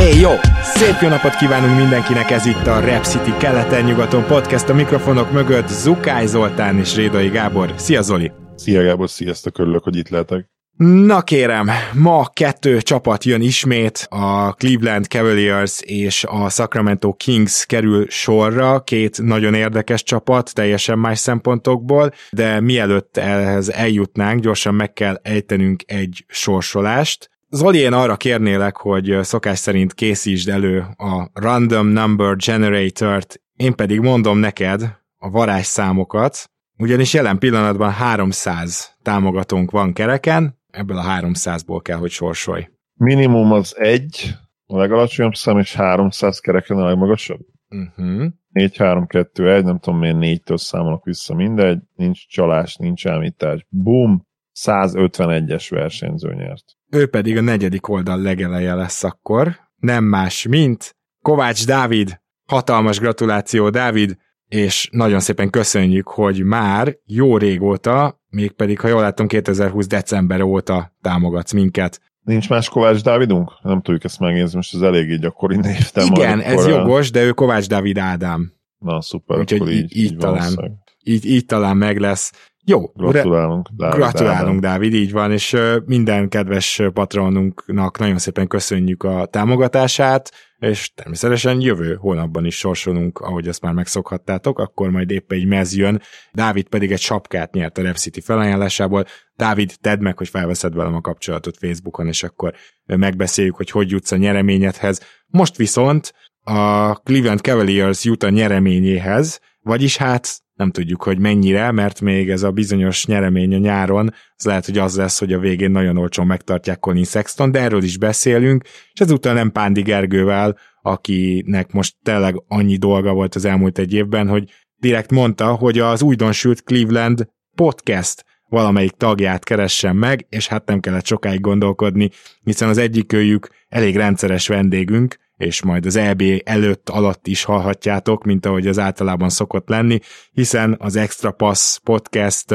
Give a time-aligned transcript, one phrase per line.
[0.00, 0.30] Hey, jó!
[0.62, 5.68] Szép jó napot kívánunk mindenkinek, ez itt a Rap City keleten-nyugaton podcast a mikrofonok mögött
[5.68, 7.72] Zukály Zoltán és Rédai Gábor.
[7.76, 8.32] Szia Zoli!
[8.54, 10.50] Szia Gábor, sziasztok, örülök, hogy itt lehetek.
[10.76, 18.06] Na kérem, ma kettő csapat jön ismét, a Cleveland Cavaliers és a Sacramento Kings kerül
[18.08, 25.20] sorra, két nagyon érdekes csapat, teljesen más szempontokból, de mielőtt ehhez eljutnánk, gyorsan meg kell
[25.22, 27.30] ejtenünk egy sorsolást.
[27.48, 34.00] Zoli, én arra kérnélek, hogy szokás szerint készítsd elő a Random Number Generator-t, én pedig
[34.00, 34.82] mondom neked
[35.16, 42.68] a varázsszámokat, ugyanis jelen pillanatban 300 támogatónk van kereken, ebből a 300-ból kell, hogy sorsolj.
[42.94, 44.34] Minimum az egy,
[44.66, 47.40] a legalacsonyabb szám, és 300 kereken a legmagasabb?
[47.68, 48.26] Uh-huh.
[48.48, 53.66] 4, 3, 2, 1, nem tudom miért négytől számolok vissza, mindegy, nincs csalás, nincs ámítás.
[53.68, 54.26] Boom!
[54.54, 56.75] 151-es versenyző nyert.
[56.90, 59.56] Ő pedig a negyedik oldal legeleje lesz akkor.
[59.76, 62.20] Nem más, mint Kovács Dávid.
[62.46, 64.16] Hatalmas gratuláció, Dávid,
[64.48, 70.92] és nagyon szépen köszönjük, hogy már jó régóta, mégpedig, ha jól látom, 2020 december óta
[71.00, 72.00] támogatsz minket.
[72.20, 73.52] Nincs más Kovács Dávidunk?
[73.62, 75.90] Nem tudjuk ezt megnézni, most ez eléggé gyakori név.
[75.94, 76.78] Igen, ez korán.
[76.78, 78.52] jogos, de ő Kovács Dávid Ádám.
[78.78, 79.38] Na, szuper.
[79.38, 82.32] Úgyhogy így, így, így, talán, így, így talán meg lesz.
[82.68, 82.90] Jó.
[82.94, 83.96] Gratulálunk, Dávid.
[83.96, 91.60] Gratulálunk, Dávid, így van, és minden kedves patronunknak nagyon szépen köszönjük a támogatását, és természetesen
[91.60, 96.00] jövő hónapban is sorsolunk, ahogy azt már megszokhattátok, akkor majd épp egy mez jön.
[96.32, 99.04] Dávid pedig egy sapkát nyert a Rep City felajánlásából.
[99.36, 102.54] Dávid, tedd meg, hogy felveszed velem a kapcsolatot Facebookon, és akkor
[102.86, 105.00] megbeszéljük, hogy hogy jutsz a nyereményedhez.
[105.26, 112.00] Most viszont a Cleveland Cavaliers jut a nyereményéhez, vagyis hát nem tudjuk, hogy mennyire, mert
[112.00, 115.70] még ez a bizonyos nyeremény a nyáron, az lehet, hogy az lesz, hogy a végén
[115.70, 121.72] nagyon olcsón megtartják Colin Sexton, de erről is beszélünk, és ezúttal nem Pándi Gergővel, akinek
[121.72, 126.62] most tényleg annyi dolga volt az elmúlt egy évben, hogy direkt mondta, hogy az újdonsült
[126.62, 132.10] Cleveland podcast valamelyik tagját keressen meg, és hát nem kellett sokáig gondolkodni,
[132.42, 138.46] hiszen az egyikőjük elég rendszeres vendégünk, és majd az EB előtt alatt is hallhatjátok, mint
[138.46, 139.98] ahogy az általában szokott lenni,
[140.32, 142.54] hiszen az Extra Pass podcast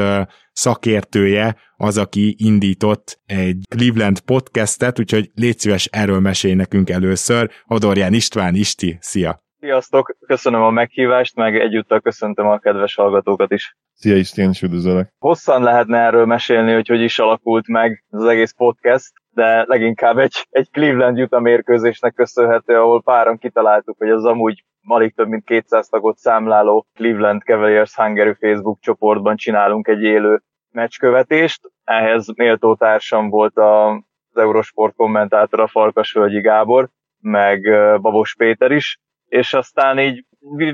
[0.52, 7.50] szakértője az, aki indított egy Cleveland podcastet, úgyhogy légy szíves, erről mesélj nekünk először.
[7.66, 9.40] Adorján István, Isti, szia!
[9.60, 13.76] Sziasztok, köszönöm a meghívást, meg egyúttal köszöntöm a kedves hallgatókat is.
[13.92, 15.08] Szia Isten, is üdvözlök.
[15.18, 20.46] Hosszan lehetne erről mesélni, hogy hogy is alakult meg az egész podcast, de leginkább egy,
[20.50, 25.88] egy Cleveland Utah mérkőzésnek köszönhető, ahol páran kitaláltuk, hogy az amúgy alig több mint 200
[25.88, 31.60] tagot számláló Cleveland Cavaliers Hungary Facebook csoportban csinálunk egy élő meccskövetést.
[31.84, 36.88] Ehhez méltó társam volt a, az Eurosport kommentátora Farkasvölgyi Gábor,
[37.20, 37.60] meg
[38.00, 38.98] Babos Péter is,
[39.28, 40.24] és aztán így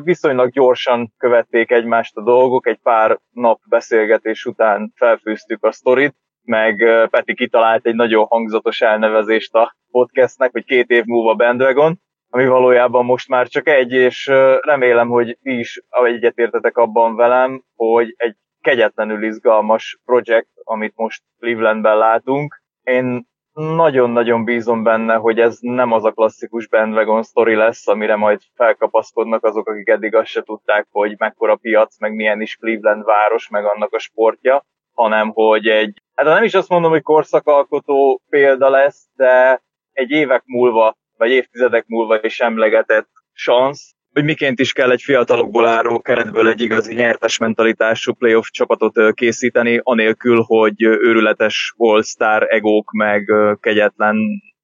[0.05, 6.15] viszonylag gyorsan követték egymást a dolgok, egy pár nap beszélgetés után felfűztük a sztorit,
[6.49, 12.01] meg Peti kitalált egy nagyon hangzatos elnevezést a podcastnek, hogy két év múlva Bandwagon,
[12.31, 14.27] ami valójában most már csak egy, és
[14.61, 21.99] remélem, hogy ti is egyetértetek abban velem, hogy egy kegyetlenül izgalmas projekt, amit most Clevelandben
[21.99, 22.63] látunk.
[22.83, 28.41] Én nagyon-nagyon bízom benne, hogy ez nem az a klasszikus bandwagon story lesz, amire majd
[28.55, 33.49] felkapaszkodnak azok, akik eddig azt se tudták, hogy mekkora piac, meg milyen is Cleveland város,
[33.49, 34.65] meg annak a sportja,
[34.99, 39.63] hanem hogy egy, hát nem is azt mondom, hogy korszakalkotó példa lesz, de
[39.93, 45.67] egy évek múlva, vagy évtizedek múlva is emlegetett szansz, hogy miként is kell egy fiatalokból
[45.67, 53.33] álló keretből egy igazi nyertes mentalitású playoff csapatot készíteni, anélkül, hogy őrületes all-star egók meg
[53.61, 54.17] kegyetlen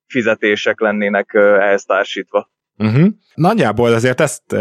[0.07, 2.51] fizetések lennének ehhez társítva.
[2.79, 3.07] Uh-huh.
[3.35, 4.53] Nagyjából azért ezt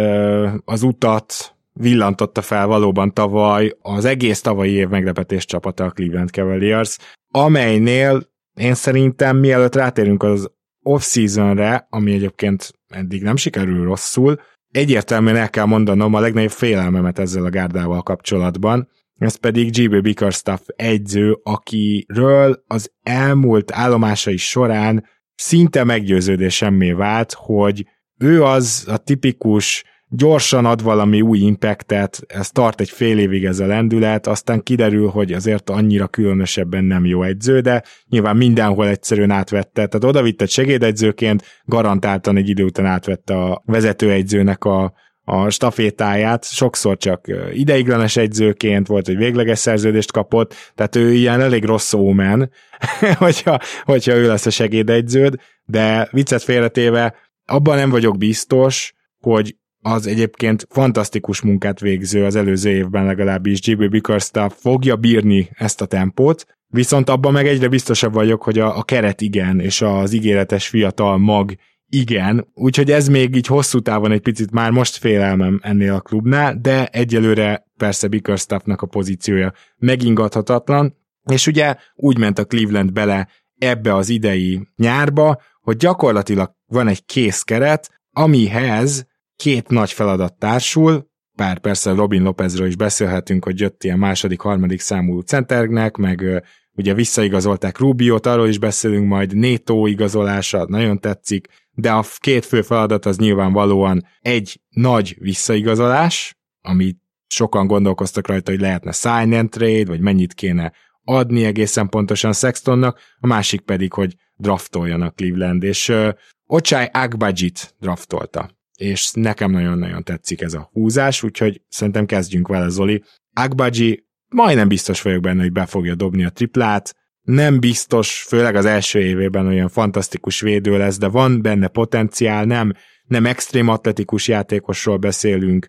[0.65, 6.97] az utat villantotta fel valóban tavaly az egész tavalyi év meglepetés csapata a Cleveland Cavaliers,
[7.27, 14.39] amelynél én szerintem mielőtt rátérünk az off-seasonre, ami egyébként eddig nem sikerül rosszul,
[14.71, 20.01] egyértelműen el kell mondanom a legnagyobb félelmemet ezzel a gárdával kapcsolatban, ez pedig G.B.
[20.01, 25.05] Bickerstaff egyző, akiről az elmúlt állomásai során
[25.35, 27.85] szinte meggyőződésemmé vált, hogy
[28.19, 29.83] ő az a tipikus
[30.15, 35.07] gyorsan ad valami új impactet, ez tart egy fél évig ez a lendület, aztán kiderül,
[35.07, 40.41] hogy azért annyira különösebben nem jó edző, de nyilván mindenhol egyszerűen átvette, tehát oda vitt
[40.41, 44.93] egy segédegyzőként, garantáltan egy idő után átvette a vezetőegyzőnek a,
[45.23, 51.63] a stafétáját, sokszor csak ideiglenes egyzőként volt, hogy végleges szerződést kapott, tehát ő ilyen elég
[51.63, 52.51] rossz ómen,
[53.17, 55.35] hogyha, hogyha ő lesz a segédegyződ,
[55.65, 62.69] de viccet félretéve abban nem vagyok biztos, hogy az egyébként fantasztikus munkát végző az előző
[62.69, 63.89] évben legalábbis J.B.
[63.89, 68.83] Bickerstaff fogja bírni ezt a tempót, viszont abban meg egyre biztosabb vagyok, hogy a, a
[68.83, 71.55] keret igen, és az ígéretes fiatal mag
[71.89, 76.57] igen, úgyhogy ez még így hosszú távon egy picit már most félelmem ennél a klubnál,
[76.61, 80.97] de egyelőre persze Bickerstaffnak a pozíciója megingathatatlan,
[81.31, 83.27] és ugye úgy ment a Cleveland bele
[83.57, 89.07] ebbe az idei nyárba, hogy gyakorlatilag van egy kész keret, amihez
[89.43, 94.79] két nagy feladat társul, bár persze Robin Lopezről is beszélhetünk, hogy jött ilyen második, harmadik
[94.79, 101.91] számú centernek, meg ugye visszaigazolták Rubiot, arról is beszélünk majd, Néto igazolása nagyon tetszik, de
[101.91, 106.95] a két fő feladat az nyilvánvalóan egy nagy visszaigazolás, ami
[107.27, 110.73] sokan gondolkoztak rajta, hogy lehetne sign and trade, vagy mennyit kéne
[111.03, 116.09] adni egészen pontosan Sextonnak, a másik pedig, hogy draftoljon a Cleveland, és uh,
[116.45, 123.03] Ochai Agbajit draftolta és nekem nagyon-nagyon tetszik ez a húzás, úgyhogy szerintem kezdjünk vele, Zoli.
[123.33, 128.65] Agbaji majdnem biztos vagyok benne, hogy be fogja dobni a triplát, nem biztos, főleg az
[128.65, 132.73] első évében olyan fantasztikus védő lesz, de van benne potenciál, nem,
[133.03, 135.67] nem extrém atletikus játékosról beszélünk,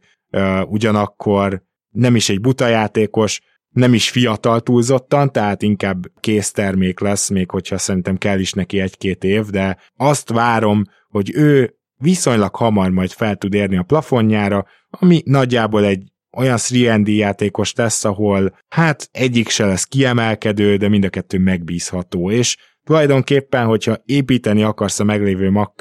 [0.66, 7.50] ugyanakkor nem is egy buta játékos, nem is fiatal túlzottan, tehát inkább késztermék lesz, még
[7.50, 11.74] hogyha szerintem kell is neki egy-két év, de azt várom, hogy ő
[12.04, 18.04] viszonylag hamar majd fel tud érni a plafonjára, ami nagyjából egy olyan 3 játékos lesz,
[18.04, 24.62] ahol hát egyik se lesz kiemelkedő, de mind a kettő megbízható, és tulajdonképpen, hogyha építeni
[24.62, 25.72] akarsz a meglévő mag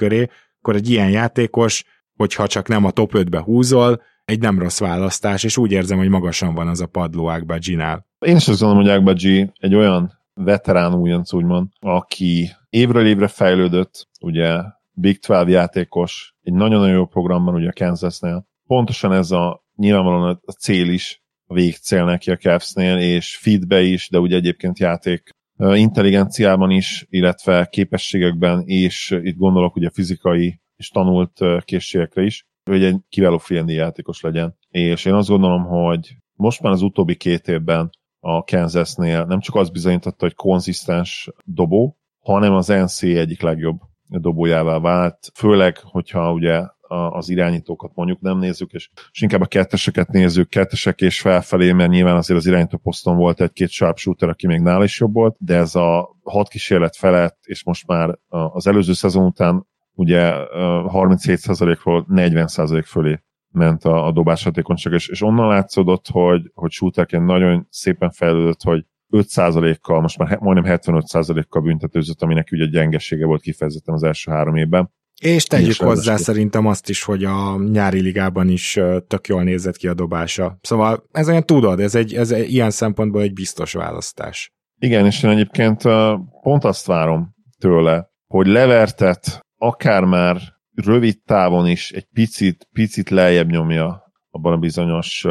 [0.59, 1.83] akkor egy ilyen játékos,
[2.15, 6.09] hogyha csak nem a top 5-be húzol, egy nem rossz választás, és úgy érzem, hogy
[6.09, 8.07] magasan van az a padló Ágbadzsinál.
[8.25, 14.07] Én is azt gondolom, hogy Ágbadzsi egy olyan veterán újonc, úgymond, aki évről évre fejlődött,
[14.21, 14.59] ugye
[14.95, 18.47] Big 12 játékos, egy nagyon-nagyon jó programban ugye a Kansasnél.
[18.67, 24.09] Pontosan ez a nyilvánvalóan a cél is, a végcél neki a Cavsnél, és feedbe is,
[24.09, 31.39] de ugye egyébként játék intelligenciában is, illetve képességekben, és itt gondolok ugye fizikai és tanult
[31.65, 34.57] készségekre is, hogy egy kiváló friendi játékos legyen.
[34.69, 39.55] És én azt gondolom, hogy most már az utóbbi két évben a Kansasnél nem csak
[39.55, 46.61] az bizonyította, hogy konzisztens dobó, hanem az NC egyik legjobb dobójává vált, főleg, hogyha ugye
[47.09, 51.89] az irányítókat mondjuk nem nézzük, és, és inkább a ketteseket nézzük, kettesek és felfelé, mert
[51.89, 55.55] nyilván azért az irányító poszton volt egy-két sharpshooter, aki még nála is jobb volt, de
[55.55, 62.83] ez a hat kísérlet felett, és most már az előző szezon után ugye 37%-ról 40%
[62.85, 68.11] fölé ment a, a dobás hatékonyság, és, és onnan látszódott, hogy, hogy shooterként nagyon szépen
[68.11, 68.85] fejlődött, hogy
[69.17, 74.91] 5%-kal, most már majdnem 75%-kal büntetőzött, aminek ugye gyengesége volt kifejezetten az első három évben.
[75.21, 79.75] És tegyük és hozzá szerintem azt is, hogy a nyári ligában is tök jól nézett
[79.75, 80.57] ki a dobása.
[80.61, 84.51] Szóval ez olyan tudod, ez egy, ez egy, ilyen szempontból egy biztos választás.
[84.79, 85.81] Igen, és én egyébként
[86.41, 90.37] pont azt várom tőle, hogy levertet akár már
[90.75, 95.25] rövid távon is egy picit, picit lejjebb nyomja abban a bizonyos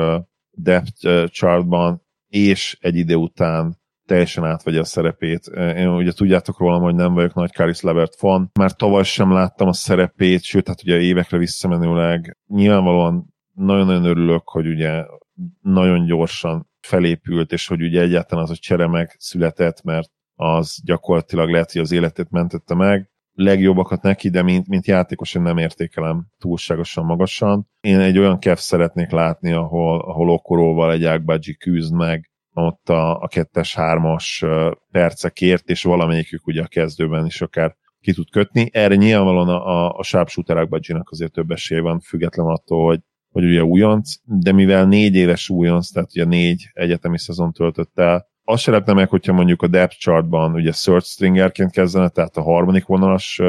[0.50, 2.02] depth chartban,
[2.32, 5.46] és egy ide után teljesen átvegye a szerepét.
[5.76, 8.50] Én ugye tudjátok róla, hogy nem vagyok nagy Karis Levert fan.
[8.58, 14.66] Már tavaly sem láttam a szerepét, sőt, hát ugye évekre visszamenőleg nyilvánvalóan nagyon-nagyon örülök, hogy
[14.66, 15.04] ugye
[15.60, 21.50] nagyon gyorsan felépült, és hogy ugye egyáltalán az a csere meg született, mert az gyakorlatilag
[21.50, 23.10] lehet, hogy az életét mentette meg.
[23.34, 27.68] Legjobbakat neki, de mint, mint játékos én nem értékelem túlságosan magasan.
[27.80, 33.20] Én egy olyan kev szeretnék látni, ahol, ahol Okoróval egy Ágbágyi küzd meg, ott a,
[33.20, 34.44] a kettes, hármas
[34.90, 38.68] percekért, és valamelyikük ugye a kezdőben is akár ki tud kötni.
[38.72, 43.44] Erre nyilvánvalóan a, a, a sharpshooter Agbajinak azért több esély van, független attól, hogy, hogy
[43.44, 48.62] ugye újonc, de mivel négy éves újonc, tehát ugye négy egyetemi szezon töltött el, azt
[48.62, 52.84] se lehetne meg, hogyha mondjuk a depth chartban ugye search stringerként kezdene, tehát a harmadik
[52.84, 53.40] vonalas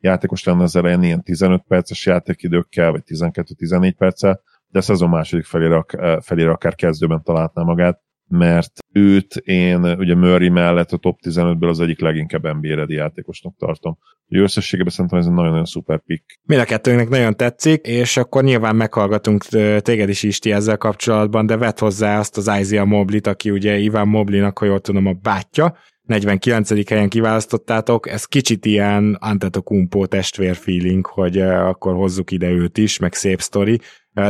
[0.00, 5.44] játékos lenne az elején ilyen 15 perces játékidőkkel, vagy 12-14 perccel, de a szezon második
[5.44, 5.84] felére,
[6.20, 11.80] felére akár kezdőben találná magát mert őt én ugye Murray mellett a top 15-ből az
[11.80, 13.98] egyik leginkább NBA játékosnak tartom.
[14.30, 16.24] Ugye összességében szerintem ez egy nagyon-nagyon szuper pick.
[16.42, 19.44] Mind a kettőnknek nagyon tetszik, és akkor nyilván meghallgatunk
[19.78, 24.08] téged is Isti ezzel kapcsolatban, de vett hozzá azt az Isaiah Moblit, aki ugye Ivan
[24.08, 26.88] Moblinak, ha jól tudom, a bátyja, 49.
[26.88, 33.14] helyen kiválasztottátok, ez kicsit ilyen Antetokumpo testvér feeling, hogy akkor hozzuk ide őt is, meg
[33.14, 33.80] szép sztori,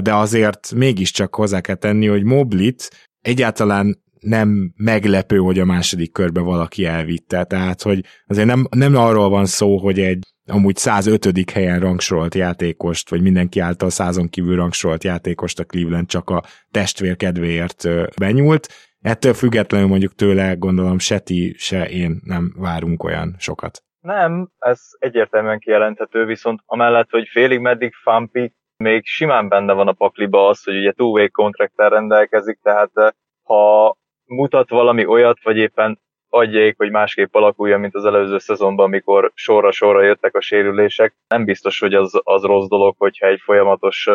[0.02, 6.40] de azért mégiscsak hozzá kell tenni, hogy Moblit egyáltalán nem meglepő, hogy a második körbe
[6.40, 7.44] valaki elvitte.
[7.44, 11.50] Tehát, hogy azért nem, nem arról van szó, hogy egy amúgy 105.
[11.50, 17.16] helyen rangsorolt játékost, vagy mindenki által százon kívül rangsorolt játékost a Cleveland csak a testvér
[17.16, 17.84] kedvéért
[18.18, 18.68] benyúlt.
[19.00, 23.82] Ettől függetlenül mondjuk tőle gondolom se ti, se én nem várunk olyan sokat.
[24.00, 29.92] Nem, ez egyértelműen kijelenthető, viszont amellett, hogy félig meddig Fampi még simán benne van a
[29.92, 32.90] pakliba az, hogy ugye two-way contracttel rendelkezik, tehát
[33.42, 33.94] ha
[34.26, 40.02] mutat valami olyat, vagy éppen adjék, hogy másképp alakuljon, mint az előző szezonban, amikor sorra-sorra
[40.02, 41.14] jöttek a sérülések.
[41.28, 44.08] Nem biztos, hogy az, az rossz dolog, hogyha egy folyamatos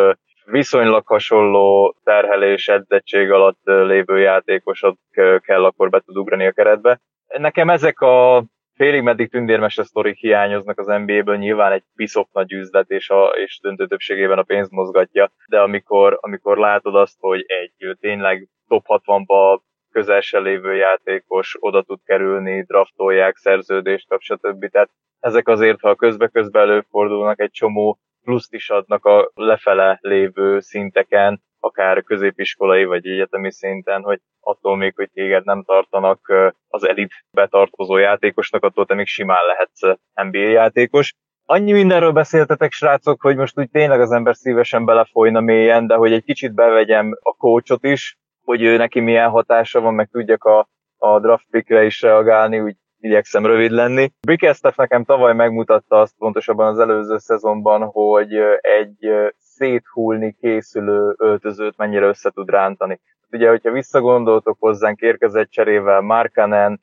[0.45, 4.97] viszonylag hasonló terhelés, edzettség alatt lévő játékosot
[5.39, 6.99] kell akkor be tud ugrani a keretbe.
[7.37, 8.43] Nekem ezek a
[8.75, 13.59] félig meddig tündérmese sztorik hiányoznak az NBA-ből, nyilván egy piszok nagy üzlet, és, a, és
[13.61, 19.59] döntő többségében a pénz mozgatja, de amikor, amikor látod azt, hogy egy tényleg top 60-ba
[19.91, 24.69] közel lévő játékos oda tud kerülni, draftolják, szerződést kap, stb.
[24.69, 24.89] Tehát
[25.19, 32.03] ezek azért, ha közbe-közbe előfordulnak, egy csomó pluszt is adnak a lefele lévő szinteken, akár
[32.03, 36.19] középiskolai vagy egyetemi szinten, hogy attól még, hogy téged nem tartanak
[36.67, 41.13] az elit betartozó játékosnak, attól te még simán lehetsz NBA játékos.
[41.45, 46.13] Annyi mindenről beszéltetek, srácok, hogy most úgy tényleg az ember szívesen belefolyna mélyen, de hogy
[46.13, 50.67] egy kicsit bevegyem a coachot is, hogy ő neki milyen hatása van, meg tudjak a,
[50.97, 54.11] a draft pickre is reagálni, úgy igyekszem rövid lenni.
[54.27, 59.07] Bickerstaff nekem tavaly megmutatta azt pontosabban az előző szezonban, hogy egy
[59.55, 62.99] széthullni készülő öltözőt mennyire össze tud rántani.
[63.31, 66.81] Ugye, hogyha visszagondoltok hozzánk, érkezett cserével Markanen,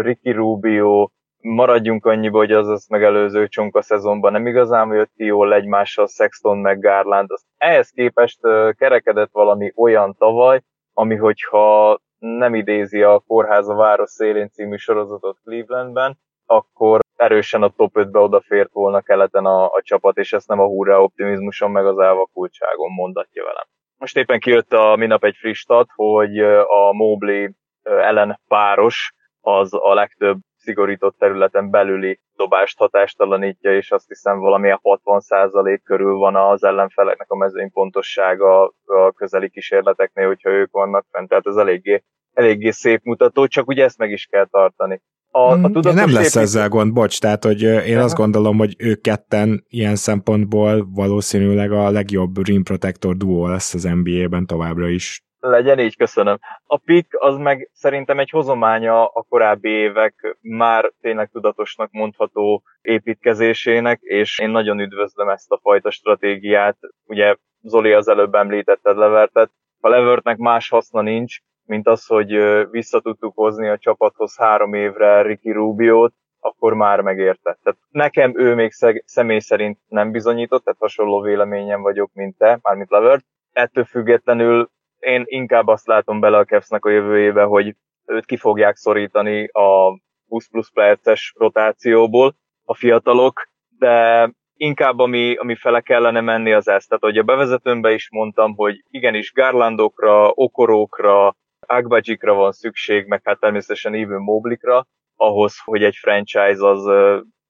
[0.00, 1.08] Ricky Rubio,
[1.40, 6.58] maradjunk annyiba, hogy az az megelőző csonka szezonban nem igazán jött ki jól egymással Sexton
[6.58, 7.30] meg Garland.
[7.30, 8.40] Az ehhez képest
[8.76, 10.62] kerekedett valami olyan tavaly,
[10.92, 16.18] ami hogyha nem idézi a Kórháza Város szélén című sorozatot Clevelandben,
[16.50, 20.66] akkor erősen a top 5-be odafért volna keleten a, a csapat, és ezt nem a
[20.66, 23.64] hurrá optimizmuson, meg az elvakultságon mondatja velem.
[23.98, 27.50] Most éppen kijött a minap egy friss stat, hogy a Mobley
[27.82, 35.80] ellen páros az a legtöbb szigorított területen belüli dobást hatástalanítja, és azt hiszem valamilyen 60%
[35.84, 41.46] körül van az ellenfeleknek a mezőny pontossága a közeli kísérleteknél, hogyha ők vannak fent, tehát
[41.46, 42.02] ez eléggé,
[42.32, 45.02] eléggé szép mutató, csak ugye ezt meg is kell tartani.
[45.30, 46.42] A, a mm, nem lesz épít...
[46.42, 51.90] ezzel gond, bocs, tehát hogy én azt gondolom, hogy ők ketten ilyen szempontból valószínűleg a
[51.90, 55.22] legjobb rim protector duo lesz az NBA-ben továbbra is.
[55.40, 56.38] Legyen így, köszönöm.
[56.66, 64.00] A pick az meg szerintem egy hozománya a korábbi évek már tényleg tudatosnak mondható építkezésének,
[64.00, 66.76] és én nagyon üdvözlöm ezt a fajta stratégiát.
[67.04, 72.30] Ugye Zoli az előbb említetted Levertet, ha Levertnek más haszna nincs, mint az, hogy
[72.70, 77.58] vissza tudtuk hozni a csapathoz három évre Ricky Rubiót, akkor már megérte.
[77.62, 78.72] Tehát nekem ő még
[79.04, 83.24] személy szerint nem bizonyított, tehát hasonló véleményem vagyok, mint te, mármint Levert.
[83.52, 87.74] Ettől függetlenül én inkább azt látom bele a Kevsnek a jövőjébe, hogy
[88.06, 89.98] őt ki fogják szorítani a
[90.28, 92.34] 20 plusz perces rotációból
[92.64, 93.48] a fiatalok,
[93.78, 96.84] de inkább ami, ami fele kellene menni az ez.
[96.84, 101.36] Tehát, hogy a bevezetőmben is mondtam, hogy igenis Garlandokra, Okorókra,
[101.70, 106.84] Agbajikra van szükség, meg hát természetesen Even Moblikra, ahhoz, hogy egy franchise az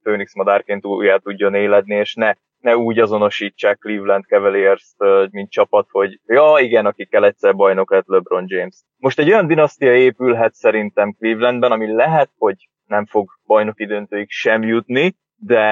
[0.03, 4.95] Phoenix madárként újjá tudjon éledni, és ne ne úgy azonosítsák Cleveland cavaliers
[5.31, 8.83] mint csapat, hogy ja, igen, akikkel egyszer bajnok lett LeBron James.
[8.97, 14.63] Most egy olyan dinasztia épülhet szerintem Clevelandben, ami lehet, hogy nem fog bajnoki döntőig sem
[14.63, 15.63] jutni, de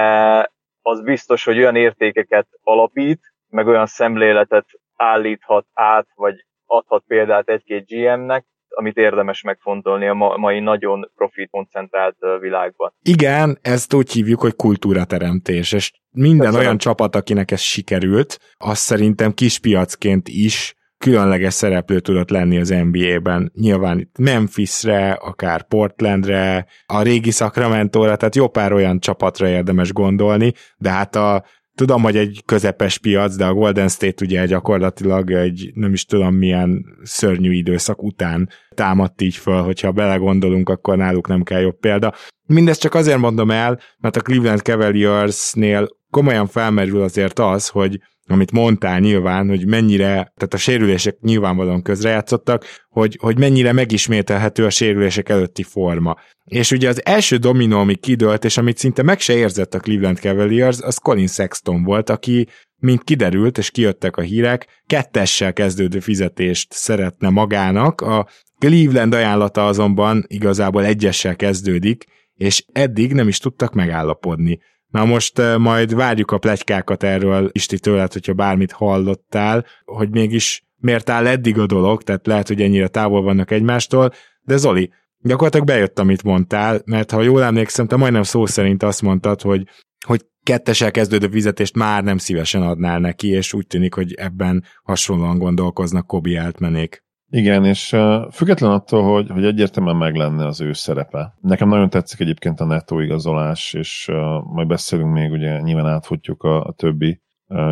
[0.82, 7.86] az biztos, hogy olyan értékeket alapít, meg olyan szemléletet állíthat át, vagy adhat példát egy-két
[7.86, 12.92] GM-nek, amit érdemes megfontolni a mai nagyon profit koncentrált világban.
[13.02, 16.66] Igen, ezt úgy hívjuk, hogy kultúrateremtés, és minden Köszönöm.
[16.66, 23.52] olyan csapat, akinek ez sikerült, az szerintem kispiacként is különleges szereplő tudott lenni az NBA-ben.
[23.54, 30.52] Nyilván itt Memphisre, akár Portlandre, a régi Sacramento-ra, tehát jó pár olyan csapatra érdemes gondolni,
[30.76, 31.44] de hát a
[31.76, 36.34] tudom, hogy egy közepes piac, de a Golden State ugye gyakorlatilag egy nem is tudom
[36.34, 42.14] milyen szörnyű időszak után támadt így föl, hogyha belegondolunk, akkor náluk nem kell jobb példa.
[42.46, 48.52] Mindezt csak azért mondom el, mert a Cleveland Cavaliersnél komolyan felmerül azért az, hogy amit
[48.52, 55.28] mondtál nyilván, hogy mennyire, tehát a sérülések nyilvánvalóan közrejátszottak, hogy, hogy mennyire megismételhető a sérülések
[55.28, 56.16] előtti forma.
[56.44, 60.18] És ugye az első dominó, ami kidőlt, és amit szinte meg se érzett a Cleveland
[60.18, 62.46] Cavaliers, az Colin Sexton volt, aki
[62.78, 68.28] mint kiderült, és kijöttek a hírek, kettessel kezdődő fizetést szeretne magának, a
[68.58, 72.04] Cleveland ajánlata azonban igazából egyessel kezdődik,
[72.34, 74.58] és eddig nem is tudtak megállapodni.
[74.96, 80.66] Na most eh, majd várjuk a plegykákat erről, Isti tőled, hogyha bármit hallottál, hogy mégis
[80.76, 84.12] miért áll eddig a dolog, tehát lehet, hogy ennyire távol vannak egymástól,
[84.42, 89.02] de Zoli, gyakorlatilag bejött, amit mondtál, mert ha jól emlékszem, te majdnem szó szerint azt
[89.02, 89.68] mondtad, hogy,
[90.06, 95.38] hogy kettesel kezdődő fizetést már nem szívesen adnál neki, és úgy tűnik, hogy ebben hasonlóan
[95.38, 97.04] gondolkoznak Kobi eltmenék.
[97.30, 97.96] Igen, és
[98.32, 101.34] független attól, hogy, hogy egyértelműen meg lenne az ő szerepe.
[101.40, 104.10] Nekem nagyon tetszik egyébként a netto igazolás, és
[104.44, 107.20] majd beszélünk még, ugye nyilván átfutjuk a, a többi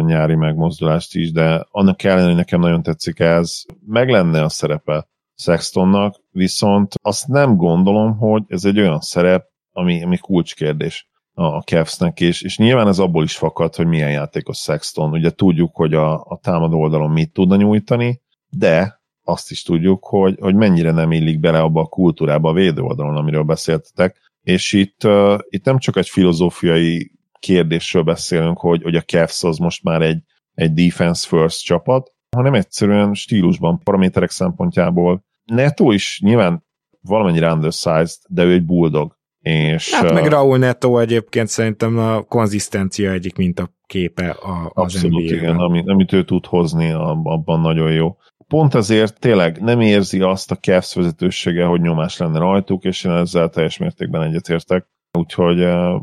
[0.04, 5.08] nyári megmozdulást is, de annak ellenére, hogy nekem nagyon tetszik ez, meg lenne a szerepe
[5.36, 12.20] Sextonnak, viszont azt nem gondolom, hogy ez egy olyan szerep, ami, ami kulcskérdés a Cavsnek,
[12.20, 15.10] és, és nyilván ez abból is fakad, hogy milyen játékos Sexton.
[15.10, 20.36] Ugye tudjuk, hogy a, a támadó oldalon mit tudna nyújtani, de azt is tudjuk, hogy,
[20.40, 25.04] hogy mennyire nem illik bele abba a kultúrába a védő oldalon, amiről beszéltetek, és itt,
[25.04, 30.02] uh, itt nem csak egy filozófiai kérdésről beszélünk, hogy, hogy a Cavs az most már
[30.02, 30.22] egy,
[30.54, 35.24] egy defense first csapat, hanem egyszerűen stílusban, paraméterek szempontjából.
[35.44, 36.64] Neto is nyilván
[37.00, 39.16] valamennyire undersized, de ő egy bulldog.
[39.40, 44.94] És, hát meg Raúl Neto egyébként szerintem a konzisztencia egyik mint a képe a, az
[44.94, 46.90] Abszolút, igen, amit, amit ő tud hozni,
[47.22, 48.16] abban nagyon jó
[48.48, 53.12] pont ezért tényleg nem érzi azt a Cavs vezetősége, hogy nyomás lenne rajtuk, és én
[53.12, 54.86] ezzel teljes mértékben egyetértek.
[55.18, 55.56] Úgyhogy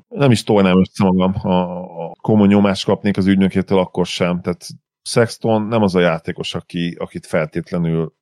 [0.08, 4.42] nem is tolnám össze magam, ha komoly nyomást kapnék az ügynökétől, akkor sem.
[4.42, 4.68] Tehát
[5.10, 8.14] Sexton nem az a játékos, aki, akit feltétlenül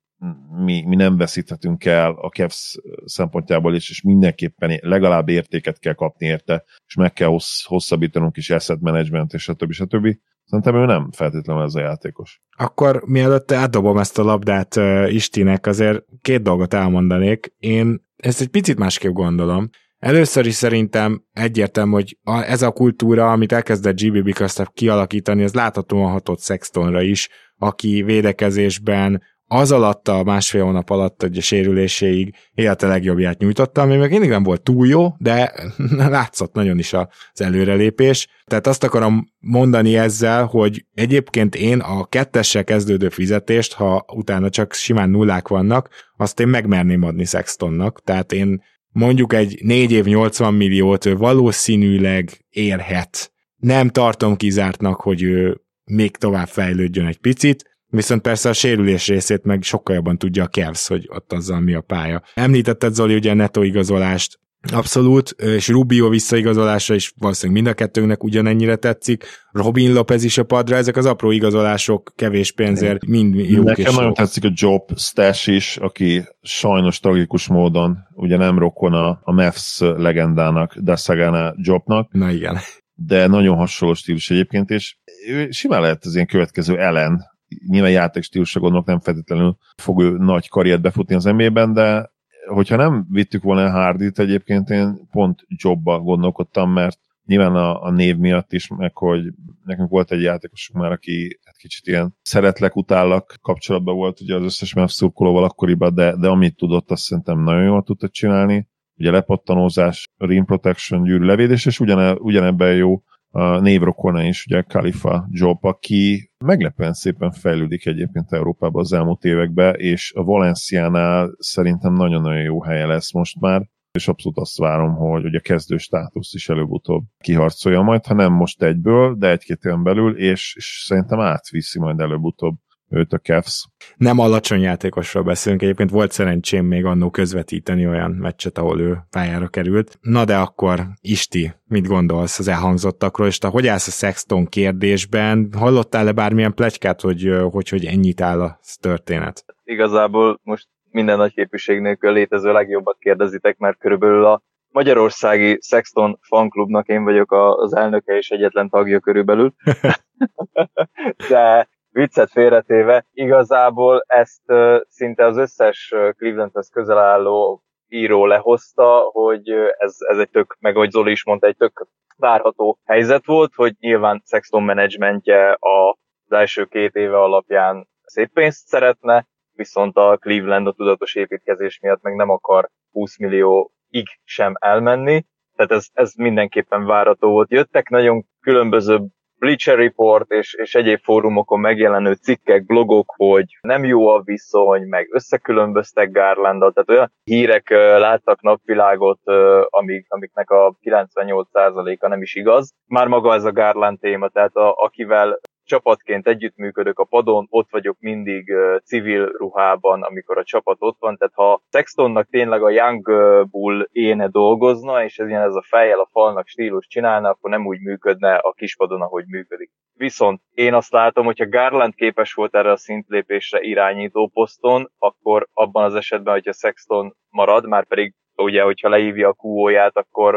[0.64, 6.26] mi, mi nem veszíthetünk el a Cavs szempontjából is, és mindenképpen legalább értéket kell kapni
[6.26, 9.72] érte, és meg kell hossz, hosszabbítanunk is asset management, és stb.
[9.72, 10.16] stb.
[10.50, 12.40] Szerintem ő nem feltétlenül ez a játékos.
[12.56, 17.54] Akkor mielőtt átdobom ezt a labdát uh, Istinek, azért két dolgot elmondanék.
[17.58, 19.68] Én ezt egy picit másképp gondolom.
[19.98, 25.54] Először is szerintem egyértelmű, hogy a, ez a kultúra, amit elkezdett GB Bickerstaff kialakítani, az
[25.54, 32.34] láthatóan hatott Sextonra is, aki védekezésben az alatt a másfél hónap alatt hogy a sérüléséig
[32.54, 35.52] élete legjobbját nyújtotta, ami meg mindig nem volt túl jó, de
[35.96, 38.28] látszott nagyon is az előrelépés.
[38.44, 44.72] Tehát azt akarom mondani ezzel, hogy egyébként én a kettessel kezdődő fizetést, ha utána csak
[44.72, 48.02] simán nullák vannak, azt én megmerném adni Sextonnak.
[48.04, 53.32] Tehát én mondjuk egy 4 év 80 milliót ő valószínűleg érhet.
[53.56, 59.44] Nem tartom kizártnak, hogy ő még tovább fejlődjön egy picit, Viszont persze a sérülés részét
[59.44, 62.22] meg sokkal jobban tudja a Cavs, hogy ott azzal mi a pálya.
[62.34, 64.38] Említetted Zoli ugye a netto igazolást,
[64.72, 69.24] Abszolút, és Rubio visszaigazolása is valószínűleg mind a kettőnknek ugyanennyire tetszik.
[69.52, 73.94] Robin Lopez is a padra, ezek az apró igazolások, kevés pénzért, mind jók Nekem és
[73.94, 79.32] nagyon tetszik a Job Stash is, aki sajnos tragikus módon, ugye nem rokon a, a
[79.32, 82.12] Mavs legendának, Dasagana Jobnak.
[82.12, 82.58] Na igen.
[82.94, 84.96] De nagyon hasonló stílus egyébként, és
[85.28, 87.29] ő simán lehet az ilyen következő ellen
[87.66, 92.10] nyilván játékstílusra gondolok, nem feltétlenül fog ő nagy karriert befutni az NBA-ben, de
[92.46, 98.16] hogyha nem vittük volna Hardit, egyébként én pont jobba gondolkodtam, mert nyilván a, a név
[98.16, 99.32] miatt is, meg hogy
[99.64, 104.42] nekünk volt egy játékosunk már, aki hát kicsit ilyen szeretlek, utállak kapcsolatban volt ugye az
[104.42, 108.68] összes Mavs szurkolóval akkoriban, de, de amit tudott, azt szerintem nagyon jól tudta csinálni.
[108.96, 115.28] Ugye lepattanózás, rim protection, gyűrű levédés, és ugyane, ugyanebben jó a névrokona is, ugye Khalifa
[115.30, 122.42] Job, aki meglepően szépen fejlődik egyébként Európában az elmúlt években, és a Valenciánál szerintem nagyon-nagyon
[122.42, 126.48] jó helye lesz most már, és abszolút azt várom, hogy, hogy a kezdő státuszt is
[126.48, 131.78] előbb-utóbb kiharcolja majd, ha nem most egyből, de egy-két éven belül, és, és szerintem átviszi
[131.78, 132.54] majd előbb-utóbb
[132.90, 133.68] őt a Cavs.
[133.96, 139.48] Nem alacsony játékosról beszélünk, egyébként volt szerencsém még annó közvetíteni olyan meccset, ahol ő pályára
[139.48, 139.98] került.
[140.00, 145.48] Na de akkor Isti, mit gondolsz az elhangzottakról, és te hogy állsz a Sexton kérdésben?
[145.56, 149.44] Hallottál-e bármilyen plegykát, hogy, hogy, hogy ennyit áll a történet?
[149.64, 156.88] Igazából most minden nagy képviség nélkül létező legjobbat kérdezitek, mert körülbelül a Magyarországi Sexton fanklubnak
[156.88, 159.54] én vagyok az elnöke és egyetlen tagja körülbelül.
[161.28, 164.42] De viccet félretéve, igazából ezt
[164.88, 170.90] szinte az összes Clevelandhez közel álló író lehozta, hogy ez, ez egy tök, meg ahogy
[170.90, 176.94] Zoli is mondta, egy tök várható helyzet volt, hogy nyilván Sexton menedzsmentje az első két
[176.94, 182.68] éve alapján szép pénzt szeretne, viszont a Cleveland a tudatos építkezés miatt meg nem akar
[182.90, 185.24] 20 millió ig sem elmenni,
[185.56, 187.50] tehát ez, ez mindenképpen várható volt.
[187.50, 189.00] Jöttek nagyon különböző
[189.40, 195.08] Bleacher Report és, és egyéb fórumokon megjelenő cikkek, blogok, hogy nem jó a viszony, meg
[195.12, 199.20] összekülönböztek Garlandat, tehát olyan hírek láttak napvilágot,
[199.68, 202.74] amik, amiknek a 98%-a nem is igaz.
[202.86, 207.96] Már maga ez a Garland téma, tehát a, akivel csapatként együttműködök a padon, ott vagyok
[208.00, 208.52] mindig
[208.84, 213.02] civil ruhában, amikor a csapat ott van, tehát ha Sextonnak tényleg a Young
[213.50, 217.66] Bull éne dolgozna, és ez ilyen ez a fejjel a falnak stílus csinálna, akkor nem
[217.66, 219.70] úgy működne a kispadon, ahogy működik.
[219.94, 225.84] Viszont én azt látom, hogyha Garland képes volt erre a szintlépésre irányító poszton, akkor abban
[225.84, 230.34] az esetben, hogyha Sexton marad, már pedig ugye, hogyha leívja a QO-ját, akkor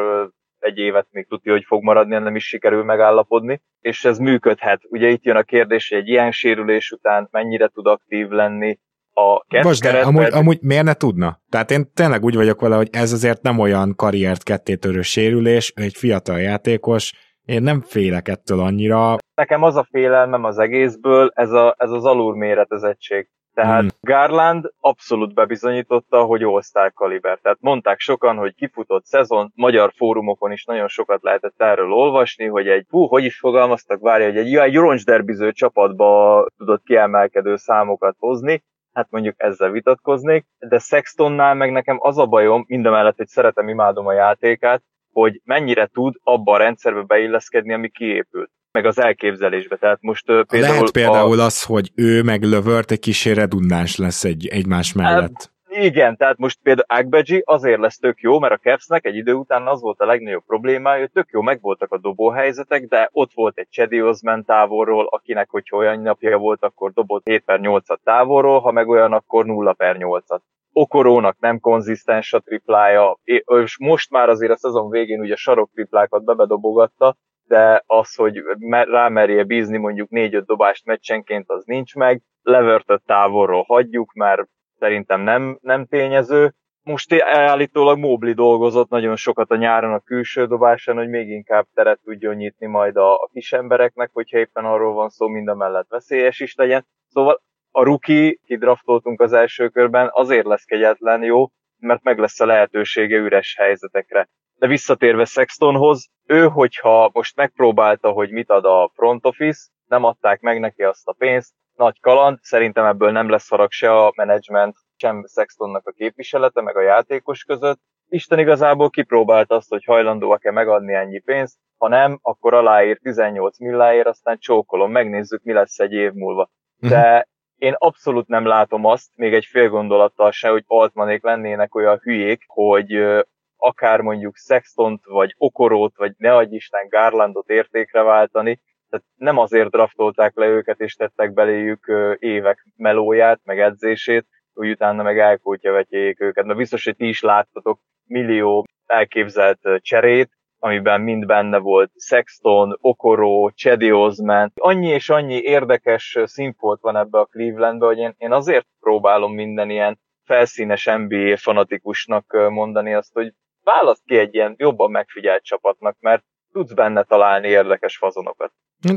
[0.63, 4.81] egy évet még tudja, hogy fog maradni, nem is sikerül megállapodni, és ez működhet.
[4.89, 8.79] Ugye itt jön a kérdés, hogy egy ilyen sérülés után mennyire tud aktív lenni,
[9.15, 11.41] a Most de amúgy, amúgy miért ne tudna?
[11.49, 15.93] Tehát én tényleg úgy vagyok vele, hogy ez azért nem olyan karriert kettétörő sérülés, egy
[15.93, 17.13] fiatal játékos,
[17.45, 19.15] én nem félek ettől annyira.
[19.35, 23.29] Nekem az a félelmem az egészből, ez, a, ez az alulméretezettség.
[23.53, 23.89] Tehát hmm.
[24.01, 27.39] Garland abszolút bebizonyította, hogy all kaliber.
[27.41, 32.67] Tehát mondták sokan, hogy kifutott szezon, magyar fórumokon is nagyon sokat lehetett erről olvasni, hogy
[32.67, 38.63] egy, hú, hogy is fogalmaztak, várja, hogy egy, egy roncsderbiző csapatba tudott kiemelkedő számokat hozni,
[38.93, 44.07] hát mondjuk ezzel vitatkoznék, de Sextonnál meg nekem az a bajom, mindemellett, hogy szeretem, imádom
[44.07, 49.75] a játékát, hogy mennyire tud abba a rendszerbe beilleszkedni, ami kiépült meg az elképzelésbe.
[49.75, 50.73] Tehát most uh, például...
[50.73, 51.43] Lehet például a...
[51.43, 55.21] az, hogy ő meg Lövört egy kicsi redundáns lesz egy, egymás mellett.
[55.21, 59.33] Hát, igen, tehát most például Agbeji azért lesz tök jó, mert a Cavsnek egy idő
[59.33, 63.57] után az volt a legnagyobb problémája, hogy tök jó megvoltak a dobóhelyzetek, de ott volt
[63.57, 68.59] egy Chedi Osman távolról, akinek, hogyha olyan napja volt, akkor dobott 7 per 8-at távolról,
[68.59, 70.39] ha meg olyan, akkor 0 per 8-at.
[70.71, 76.23] Okorónak nem konzisztens a triplája, és most már azért a szezon végén ugye sarok triplákat
[76.23, 77.15] bebedobogatta,
[77.53, 82.21] de az, hogy rámerje bízni mondjuk 4-5 dobást meccsenként, az nincs meg.
[82.41, 84.41] Levertött távolról hagyjuk, mert
[84.79, 86.53] szerintem nem, nem tényező.
[86.83, 91.99] Most állítólag Mobli dolgozott nagyon sokat a nyáron a külső dobásán, hogy még inkább teret
[92.03, 95.89] tudjon nyitni majd a, a kis embereknek, hogyha éppen arról van szó, mind a mellett
[95.89, 96.85] veszélyes is legyen.
[97.07, 102.45] Szóval a ruki, kidraftoltunk az első körben, azért lesz kegyetlen jó, mert meg lesz a
[102.45, 104.29] lehetősége üres helyzetekre.
[104.63, 110.41] De visszatérve Sextonhoz, ő, hogyha most megpróbálta, hogy mit ad a front office, nem adták
[110.41, 114.75] meg neki azt a pénzt, nagy kaland, szerintem ebből nem lesz harag se a menedzsment,
[114.95, 117.79] sem Sextonnak a képviselete, meg a játékos között.
[118.09, 124.07] Isten igazából kipróbált azt, hogy hajlandóak-e megadni ennyi pénzt, ha nem, akkor aláír 18 milláért,
[124.07, 126.49] aztán csókolom, megnézzük, mi lesz egy év múlva.
[126.77, 126.91] Mhm.
[126.91, 131.99] De én abszolút nem látom azt, még egy fél gondolattal se, hogy Altmanék lennének olyan
[132.03, 133.23] hülyék, hogy
[133.63, 139.69] akár mondjuk Sextont, vagy Okorót, vagy ne adj Isten Garlandot értékre váltani, tehát nem azért
[139.69, 146.45] draftolták le őket, és tettek beléjük évek melóját, meg edzését, hogy utána meg elkótyavetjék őket.
[146.45, 153.49] Na biztos, hogy ti is láttatok millió elképzelt cserét, amiben mind benne volt Sexton, Okoro,
[153.49, 154.51] Chedi Osman.
[154.55, 159.69] Annyi és annyi érdekes színfolt van ebbe a Clevelandbe, hogy én, én azért próbálom minden
[159.69, 166.23] ilyen felszínes NBA fanatikusnak mondani azt, hogy választ ki egy ilyen jobban megfigyelt csapatnak, mert
[166.51, 168.51] tudsz benne találni érdekes fazonokat.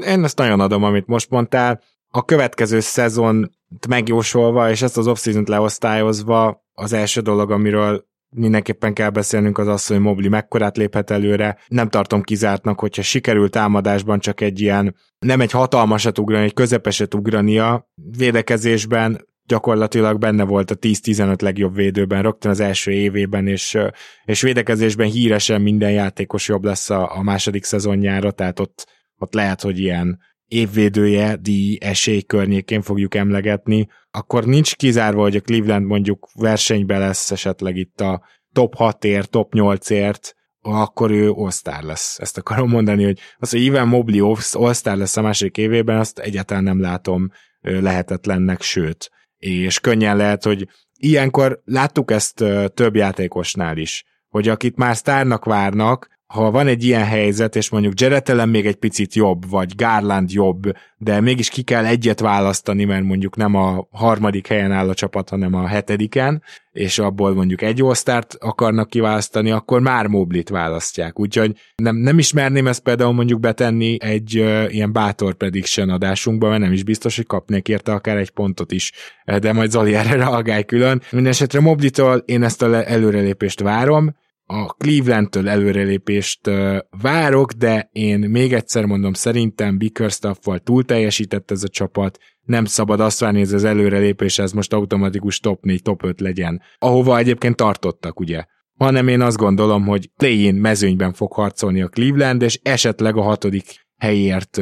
[0.06, 1.80] Én ezt nagyon adom, amit most mondtál.
[2.10, 3.50] A következő szezon
[3.88, 8.04] megjósolva, és ezt az off-season leosztályozva, az első dolog, amiről
[8.36, 11.58] mindenképpen kell beszélnünk az az, hogy Mobli mekkorát léphet előre.
[11.66, 17.14] Nem tartom kizártnak, hogyha sikerült támadásban csak egy ilyen, nem egy hatalmasat ugrani, egy közepeset
[17.14, 23.78] ugrania, védekezésben gyakorlatilag benne volt a 10-15 legjobb védőben rögtön az első évében, és,
[24.24, 28.86] és védekezésben híresen minden játékos jobb lesz a, a második szezonjára, tehát ott,
[29.18, 35.40] ott lehet, hogy ilyen évvédője, díj, esély környékén fogjuk emlegetni, akkor nincs kizárva, hogy a
[35.40, 42.18] Cleveland mondjuk versenybe lesz esetleg itt a top 6-ért, top 8-ért, akkor ő all lesz.
[42.18, 46.64] Ezt akarom mondani, hogy az, hogy Ivan Mobley all lesz a második évében, azt egyáltalán
[46.64, 47.30] nem látom
[47.60, 50.68] lehetetlennek, sőt, és könnyen lehet, hogy
[50.98, 52.44] ilyenkor láttuk ezt
[52.74, 58.00] több játékosnál is, hogy akit már sztárnak várnak, ha van egy ilyen helyzet, és mondjuk
[58.00, 60.62] Jared még egy picit jobb, vagy Garland jobb,
[60.98, 65.28] de mégis ki kell egyet választani, mert mondjuk nem a harmadik helyen áll a csapat,
[65.28, 71.20] hanem a hetediken, és abból mondjuk egy osztárt akarnak kiválasztani, akkor már Moblit választják.
[71.20, 76.60] Úgyhogy nem, nem ismerném ezt például mondjuk betenni egy uh, ilyen bátor prediction adásunkba, mert
[76.60, 78.92] nem is biztos, hogy kapnék érte akár egy pontot is,
[79.40, 81.02] de majd Zoli erre reagálj külön.
[81.10, 84.14] Mindenesetre Moblitól én ezt a előrelépést várom,
[84.46, 86.50] a Clevelandtől előrelépést
[87.02, 93.00] várok, de én még egyszer mondom, szerintem Bickerstaff-val túl teljesített ez a csapat, nem szabad
[93.00, 97.56] azt várni, hogy az előrelépés ez most automatikus top 4, top 5 legyen, ahova egyébként
[97.56, 98.44] tartottak, ugye?
[98.78, 103.86] Hanem én azt gondolom, hogy play mezőnyben fog harcolni a Cleveland, és esetleg a hatodik
[103.96, 104.60] helyért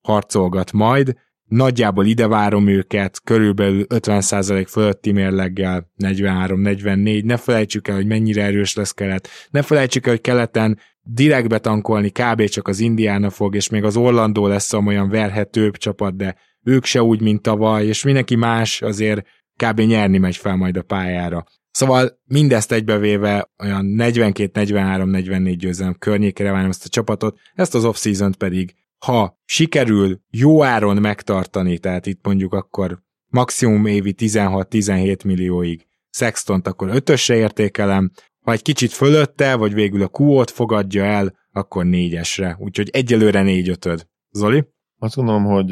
[0.00, 1.16] harcolgat majd,
[1.52, 8.74] nagyjából ide várom őket, körülbelül 50% fölötti mérleggel, 43-44, ne felejtsük el, hogy mennyire erős
[8.74, 12.44] lesz kelet, ne felejtsük el, hogy keleten direkt betankolni kb.
[12.44, 17.02] csak az Indiána fog, és még az Orlandó lesz olyan verhetőbb csapat, de ők se
[17.02, 19.80] úgy, mint tavaly, és mindenki más azért kb.
[19.80, 21.44] nyerni megy fel majd a pályára.
[21.70, 28.74] Szóval mindezt egybevéve olyan 42-43-44 győzelem környékére várom ezt a csapatot, ezt az off-season pedig
[29.06, 36.88] ha sikerül jó áron megtartani, tehát itt mondjuk akkor maximum évi 16-17 millióig Sextont, akkor
[36.88, 38.10] ötösre értékelem,
[38.44, 42.56] ha egy kicsit fölötte, vagy végül a q fogadja el, akkor négyesre.
[42.58, 44.06] Úgyhogy egyelőre négy ötöd.
[44.30, 44.64] Zoli?
[44.98, 45.70] Azt gondolom, hogy,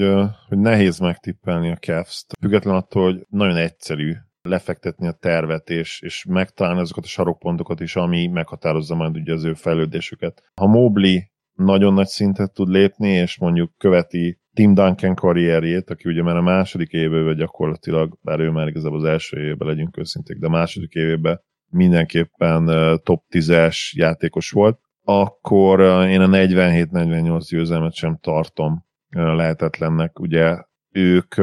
[0.49, 2.33] hogy nehéz megtippelni a Cavs-t.
[2.41, 7.97] Független attól, hogy nagyon egyszerű lefektetni a tervet, és, és megtalálni azokat a sarokpontokat is,
[7.97, 10.43] ami meghatározza majd ugye az ő fejlődésüket.
[10.61, 11.21] Ha Mobley
[11.65, 16.43] nagyon nagy szintet tud lépni, és mondjuk követi Tim Duncan karrierjét, aki ugye már a
[16.43, 20.93] második évében gyakorlatilag, bár ő már igazából az első évben legyünk őszinték, de a második
[20.93, 22.71] évében mindenképpen
[23.03, 30.19] top 10-es játékos volt, akkor én a 47-48 győzelmet sem tartom lehetetlennek.
[30.19, 30.57] Ugye
[30.93, 31.35] ők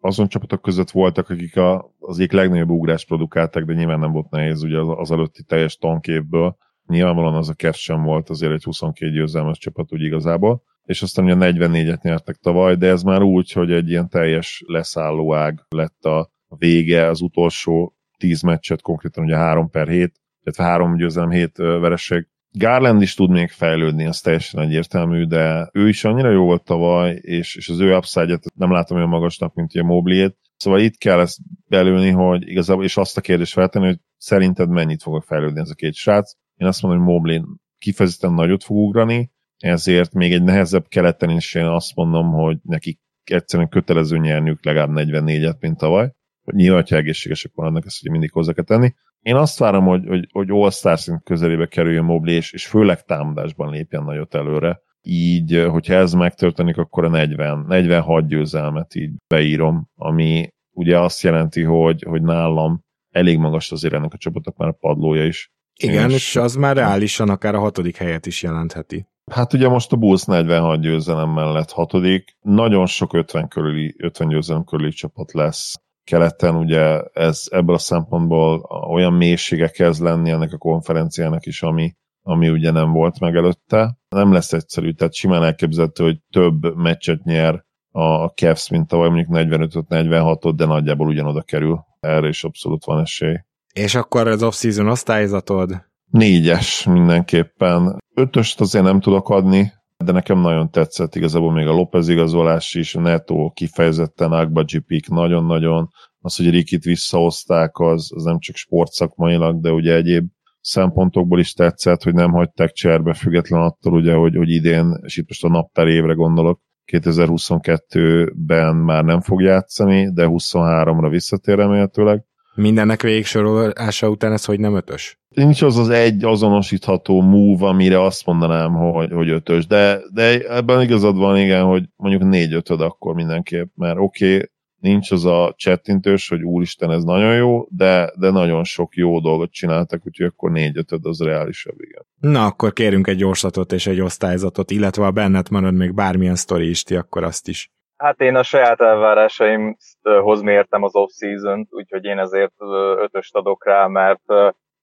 [0.00, 4.30] azon csapatok között voltak, akik a, az egyik legnagyobb ugrást produkáltak, de nyilván nem volt
[4.30, 6.56] nehéz ugye az, az előtti teljes tankévből
[6.88, 11.24] Nyilvánvalóan az a Cavs sem volt azért egy 22 győzelmes csapat úgy igazából, és aztán
[11.24, 16.04] ugye 44-et nyertek tavaly, de ez már úgy, hogy egy ilyen teljes leszálló ág lett
[16.04, 21.56] a vége, az utolsó 10 meccset konkrétan ugye 3 per 7, illetve 3 győzelem 7
[21.56, 22.28] vereség.
[22.50, 27.18] Garland is tud még fejlődni, az teljesen egyértelmű, de ő is annyira jó volt tavaly,
[27.20, 30.36] és, és az ő upside nem látom olyan magasnak, mint a Mobley-ét.
[30.56, 35.02] Szóval itt kell ezt belülni, hogy igazából, és azt a kérdést feltenni, hogy szerinted mennyit
[35.02, 36.32] fog fejlődni ez a két srác.
[36.58, 37.44] Én azt mondom, hogy Mobley
[37.78, 43.00] kifejezetten nagyot fog ugrani, ezért még egy nehezebb keleten is én azt mondom, hogy nekik
[43.24, 46.12] egyszerűen kötelező nyerniük legalább 44-et, mint tavaly.
[46.44, 48.94] Nyilván, ha egészségesek vannak, ezt ugye mindig hozzá kell tenni.
[49.20, 53.70] Én azt várom, hogy, hogy, hogy All-Star szint közelébe kerüljön Mobley, és, és főleg támadásban
[53.70, 54.80] lépjen nagyot előre.
[55.02, 61.62] Így, hogyha ez megtörténik, akkor a 40, 46 győzelmet így beírom, ami ugye azt jelenti,
[61.62, 65.52] hogy, hogy nálam elég magas azért ennek a csapatnak már a padlója is.
[65.82, 69.06] Igen, és, és az már reálisan akár a hatodik helyet is jelentheti.
[69.30, 74.64] Hát ugye most a Bulls 46 győzelem mellett hatodik, nagyon sok 50, körüli, 50 győzelem
[74.64, 78.60] körüli csapat lesz keleten, ugye ez ebből a szempontból
[78.90, 83.98] olyan mélysége kezd lenni ennek a konferenciának is, ami, ami ugye nem volt meg előtte.
[84.08, 89.28] Nem lesz egyszerű, tehát simán elképzelhető, hogy több meccset nyer a Cavs, mint tavaly mondjuk
[89.32, 91.84] 45-46-ot, de nagyjából ugyanoda kerül.
[92.00, 93.36] Erre is abszolút van esély.
[93.78, 95.86] És akkor az off-season osztályzatod?
[96.10, 98.02] Négyes mindenképpen.
[98.14, 99.72] Ötöst azért nem tudok adni,
[100.04, 105.88] de nekem nagyon tetszett igazából még a López igazolás is, Neto kifejezetten, Agbaji Pik nagyon-nagyon,
[106.20, 110.26] az, hogy Rikit visszahozták, az, az nem csak sportszakmailag, de ugye egyéb
[110.60, 115.28] szempontokból is tetszett, hogy nem hagyták cserbe, független attól ugye, hogy, hogy idén, és itt
[115.28, 116.60] most a naptár évre gondolok,
[116.92, 122.26] 2022-ben már nem fog játszani, de 23-ra visszatér remélhetőleg.
[122.58, 125.18] Mindennek végsorolása után ez hogy nem ötös?
[125.28, 130.82] Nincs az az egy azonosítható move, amire azt mondanám, hogy, hogy ötös, de, de ebben
[130.82, 135.54] igazad van, igen, hogy mondjuk négy ötöd akkor mindenképp, mert oké, okay, nincs az a
[135.56, 140.50] csettintős, hogy úristen, ez nagyon jó, de, de nagyon sok jó dolgot csináltak, úgyhogy akkor
[140.50, 142.06] négy ötöd az reálisabb, igen.
[142.32, 146.68] Na, akkor kérünk egy gyorsatot és egy osztályzatot, illetve ha benned marad még bármilyen sztori
[146.68, 147.72] is, ti, akkor azt is.
[147.98, 152.54] Hát én a saját elvárásaimhoz mértem az off-season úgyhogy én ezért
[152.96, 154.22] ötöst adok rá, mert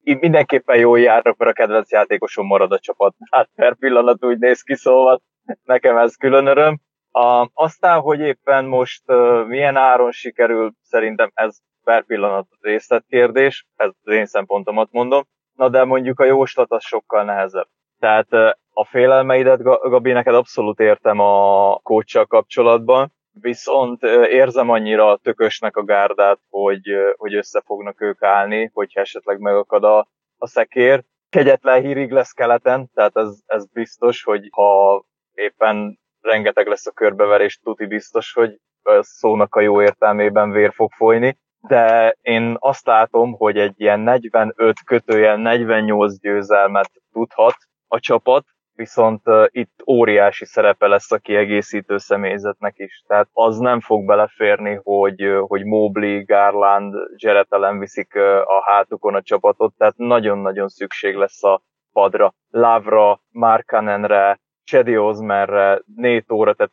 [0.04, 3.16] így mindenképpen jól járok, mert a kedvenc játékosom marad a csapat.
[3.32, 5.22] Hát per pillanat úgy néz ki, szóval
[5.64, 6.80] nekem ez külön öröm.
[7.12, 9.04] A, aztán, hogy éppen most
[9.48, 15.24] milyen áron sikerül, szerintem ez per pillanat részletkérdés, ez az én szempontomat mondom.
[15.54, 17.68] na de mondjuk a jóslat az sokkal nehezebb.
[18.06, 25.84] Tehát a félelmeidet, Gabi, neked abszolút értem a kóccsal kapcsolatban, viszont érzem annyira tökösnek a
[25.84, 26.82] gárdát, hogy,
[27.16, 31.04] hogy össze fognak ők állni, hogyha esetleg megakad a, a szekér.
[31.30, 37.60] Kegyetlen hírig lesz keleten, tehát ez, ez biztos, hogy ha éppen rengeteg lesz a körbeverés,
[37.64, 38.60] tuti biztos, hogy
[39.00, 41.38] szónak a jó értelmében vér fog folyni,
[41.68, 47.56] de én azt látom, hogy egy ilyen 45 kötőjel 48 győzelmet tudhat
[47.88, 48.46] a csapat,
[48.76, 53.04] viszont itt óriási szerepe lesz a kiegészítő személyzetnek is.
[53.08, 59.22] Tehát az nem fog beleférni, hogy, hogy Mobley, Garland, Jarrett ellen viszik a hátukon a
[59.22, 62.34] csapatot, tehát nagyon-nagyon szükség lesz a padra.
[62.50, 66.72] Lavra, Markanenre, Chedi Osmerre, Nétóra, tehát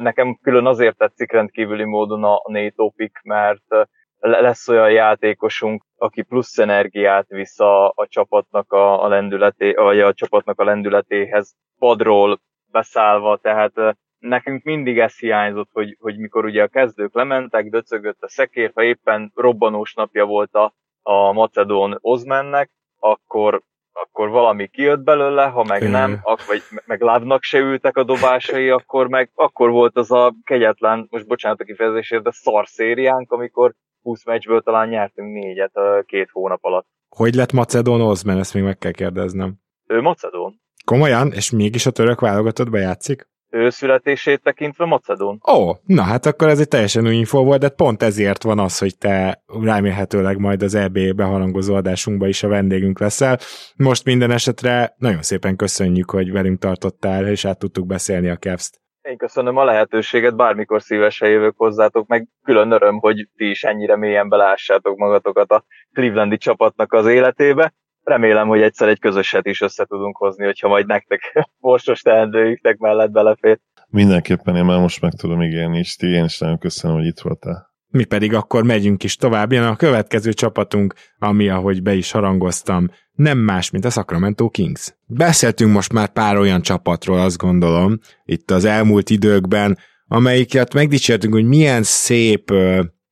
[0.00, 3.88] nekem külön azért tetszik rendkívüli módon a Nétó pick, mert
[4.30, 10.12] lesz olyan játékosunk, aki plusz energiát visz a, a csapatnak a, a lendületé, vagy a
[10.12, 13.72] csapatnak a lendületéhez padról beszállva, tehát
[14.18, 18.82] nekünk mindig ez hiányzott, hogy, hogy mikor ugye a kezdők lementek, döcögött a szekér, ha
[18.82, 25.90] éppen robbanós napja volt a, a Macedón Ozmennek, akkor, akkor valami kijött belőle, ha meg
[25.90, 30.34] nem, ak, vagy meg lábnak se ültek a dobásai, akkor meg akkor volt az a
[30.44, 35.72] kegyetlen, most bocsánat a kifejezésért, de szar szériánk, amikor 20 meccsből talán nyertünk négyet
[36.06, 36.86] két hónap alatt.
[37.08, 39.54] Hogy lett Macedón Ozmen, ezt még meg kell kérdeznem.
[39.86, 40.60] Ő Macedón.
[40.84, 41.32] Komolyan?
[41.32, 43.28] És mégis a török válogatottba játszik?
[43.50, 45.40] Ő születését tekintve Macedón.
[45.52, 48.78] Ó, na hát akkor ez egy teljesen új info volt, de pont ezért van az,
[48.78, 53.38] hogy te remélhetőleg majd az EB beharangozó adásunkba is a vendégünk leszel.
[53.76, 58.82] Most minden esetre nagyon szépen köszönjük, hogy velünk tartottál, és át tudtuk beszélni a Cavs-t.
[59.08, 63.96] Én köszönöm a lehetőséget, bármikor szívesen jövök hozzátok, meg külön öröm, hogy ti is ennyire
[63.96, 67.74] mélyen belássátok magatokat a Clevelandi csapatnak az életébe.
[68.02, 71.20] Remélem, hogy egyszer egy közöset is össze tudunk hozni, hogyha majd nektek
[71.60, 73.58] borsos teendőjüknek mellett belefér.
[73.88, 77.20] Mindenképpen én már most meg tudom ígérni, és ti én is nagyon köszönöm, hogy itt
[77.20, 77.73] voltál.
[77.94, 79.52] Mi pedig akkor megyünk is tovább.
[79.52, 84.94] Jön a következő csapatunk, ami, ahogy be is harangoztam, nem más, mint a Sacramento Kings.
[85.06, 91.44] Beszéltünk most már pár olyan csapatról, azt gondolom, itt az elmúlt időkben, amelyiket megdicsértünk, hogy
[91.44, 92.52] milyen szép,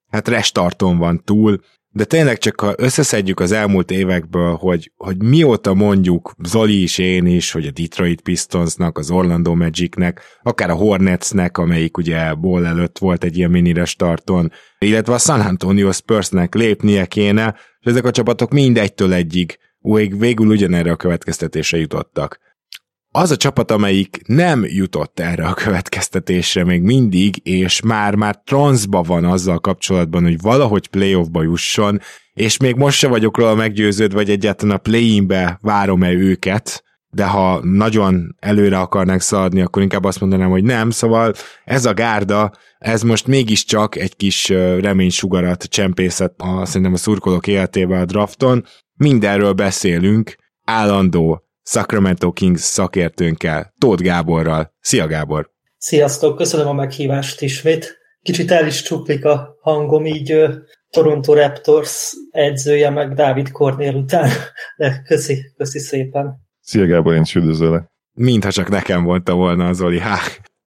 [0.08, 1.60] hát restarton van túl,
[1.94, 7.26] de tényleg csak ha összeszedjük az elmúlt évekből, hogy, hogy mióta mondjuk Zoli is, én
[7.26, 12.98] is, hogy a Detroit Pistonsnak, az Orlando Magicnek, akár a Hornetsnek, amelyik ugye Ball előtt
[12.98, 18.10] volt egy ilyen mini restarton, illetve a San Antonio Spursnek lépnie kéne, és ezek a
[18.10, 19.58] csapatok mindegytől egyig
[20.18, 22.38] végül ugyanerre a következtetésre jutottak.
[23.14, 29.24] Az a csapat, amelyik nem jutott erre a következtetésre még mindig, és már-már transzba van
[29.24, 32.00] azzal kapcsolatban, hogy valahogy playoffba jusson,
[32.32, 37.60] és még most se vagyok róla meggyőződve, vagy egyáltalán a play-inbe várom-e őket, de ha
[37.64, 41.32] nagyon előre akarnánk szaladni, akkor inkább azt mondanám, hogy nem, szóval
[41.64, 44.48] ez a gárda, ez most mégiscsak egy kis
[44.80, 53.74] reménysugarat csempészet a, szerintem a szurkolók életébe a drafton, mindenről beszélünk, állandó Sacramento Kings szakértőnkkel,
[53.78, 54.74] Tóth Gáborral.
[54.80, 55.50] Szia Gábor!
[55.76, 57.98] Sziasztok, köszönöm a meghívást ismét.
[58.22, 60.46] Kicsit el is csuplik a hangom, így
[60.90, 64.30] Toronto Raptors edzője meg Dávid Kornél után,
[64.76, 66.40] de köszi, köszi szépen.
[66.60, 67.90] Szia Gábor, én is üdvözöllek.
[68.12, 69.98] Mintha csak nekem mondta volna az Oli.
[69.98, 70.18] Há,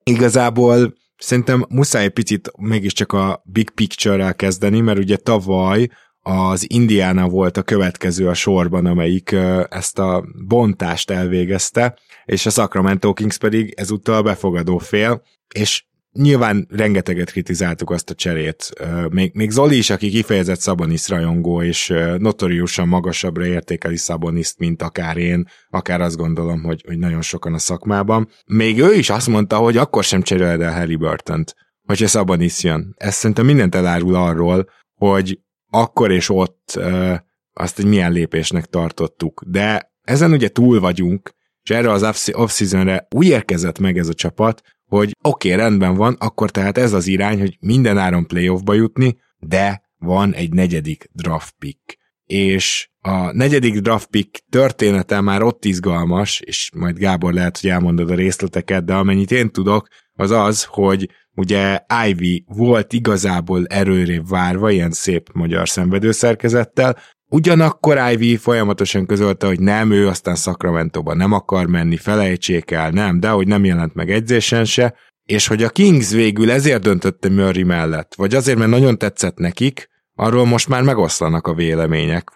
[0.02, 5.88] igazából szerintem muszáj egy picit mégiscsak a big picture-rel kezdeni, mert ugye tavaly
[6.28, 9.36] az Indiana volt a következő a sorban, amelyik
[9.68, 15.22] ezt a bontást elvégezte, és a Sacramento Kings pedig ezúttal befogadó fél,
[15.54, 18.70] és nyilván rengeteget kritizáltuk azt a cserét.
[19.10, 25.16] Még, még Zoli is, aki kifejezett Szabonis rajongó, és notoriusan magasabbra értékeli Szaboniszt, mint akár
[25.16, 28.28] én, akár azt gondolom, hogy, hogy nagyon sokan a szakmában.
[28.46, 31.54] Még ő is azt mondta, hogy akkor sem cseréled el Halliburton-t,
[31.86, 32.94] hogyha Szabonis jön.
[32.96, 35.38] Ez szerintem mindent elárul arról, hogy
[35.80, 36.80] akkor és ott
[37.52, 39.42] azt egy milyen lépésnek tartottuk.
[39.46, 44.62] De ezen ugye túl vagyunk, és erre az off-seasonre úgy érkezett meg ez a csapat,
[44.88, 49.16] hogy oké, okay, rendben van, akkor tehát ez az irány, hogy minden áron playoffba jutni,
[49.38, 51.98] de van egy negyedik draft pick.
[52.24, 58.10] És a negyedik draft pick története már ott izgalmas, és majd Gábor lehet, hogy elmondod
[58.10, 64.70] a részleteket, de amennyit én tudok, az az, hogy ugye Ivy volt igazából erőrébb várva,
[64.70, 66.96] ilyen szép magyar szenvedőszerkezettel,
[67.28, 73.20] Ugyanakkor Ivy folyamatosan közölte, hogy nem, ő aztán sacramento nem akar menni, felejtsék el, nem,
[73.20, 77.62] de hogy nem jelent meg edzésen se, és hogy a Kings végül ezért döntötte Murray
[77.62, 82.32] mellett, vagy azért, mert nagyon tetszett nekik, arról most már megoszlanak a vélemények.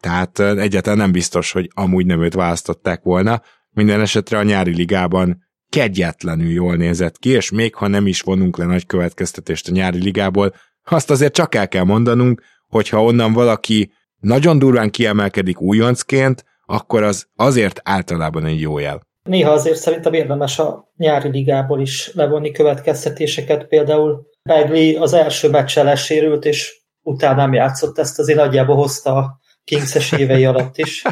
[0.00, 3.42] Tehát egyáltalán nem biztos, hogy amúgy nem őt választották volna.
[3.70, 5.42] Minden esetre a nyári ligában
[5.72, 10.02] kegyetlenül jól nézett ki, és még ha nem is vonunk le nagy következtetést a nyári
[10.02, 10.54] ligából,
[10.84, 17.26] azt azért csak el kell mondanunk, hogyha onnan valaki nagyon durván kiemelkedik újoncként, akkor az
[17.36, 19.00] azért általában egy jó jel.
[19.22, 23.66] Néha azért szerintem érdemes a nyári ligából is levonni következtetéseket.
[23.66, 30.12] Például Bagley az első meccsen lesérült, és utána nem játszott, ezt azért nagyjából hozta Kingses
[30.12, 31.02] évei alatt is.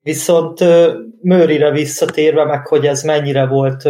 [0.00, 0.60] Viszont
[1.22, 3.88] Mőrire visszatérve meg, hogy ez mennyire volt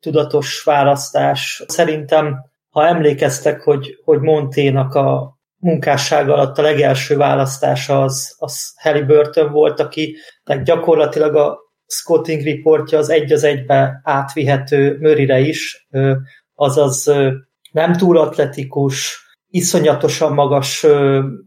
[0.00, 2.36] tudatos választás, szerintem,
[2.68, 8.74] ha emlékeztek, hogy, hogy Monténak a munkásság alatt a legelső választása az, az
[9.06, 15.88] Burton volt, akinek gyakorlatilag a scouting reportja az egy az egybe átvihető Mörire is,
[16.54, 17.12] azaz
[17.70, 19.23] nem túl atletikus,
[19.54, 20.86] iszonyatosan magas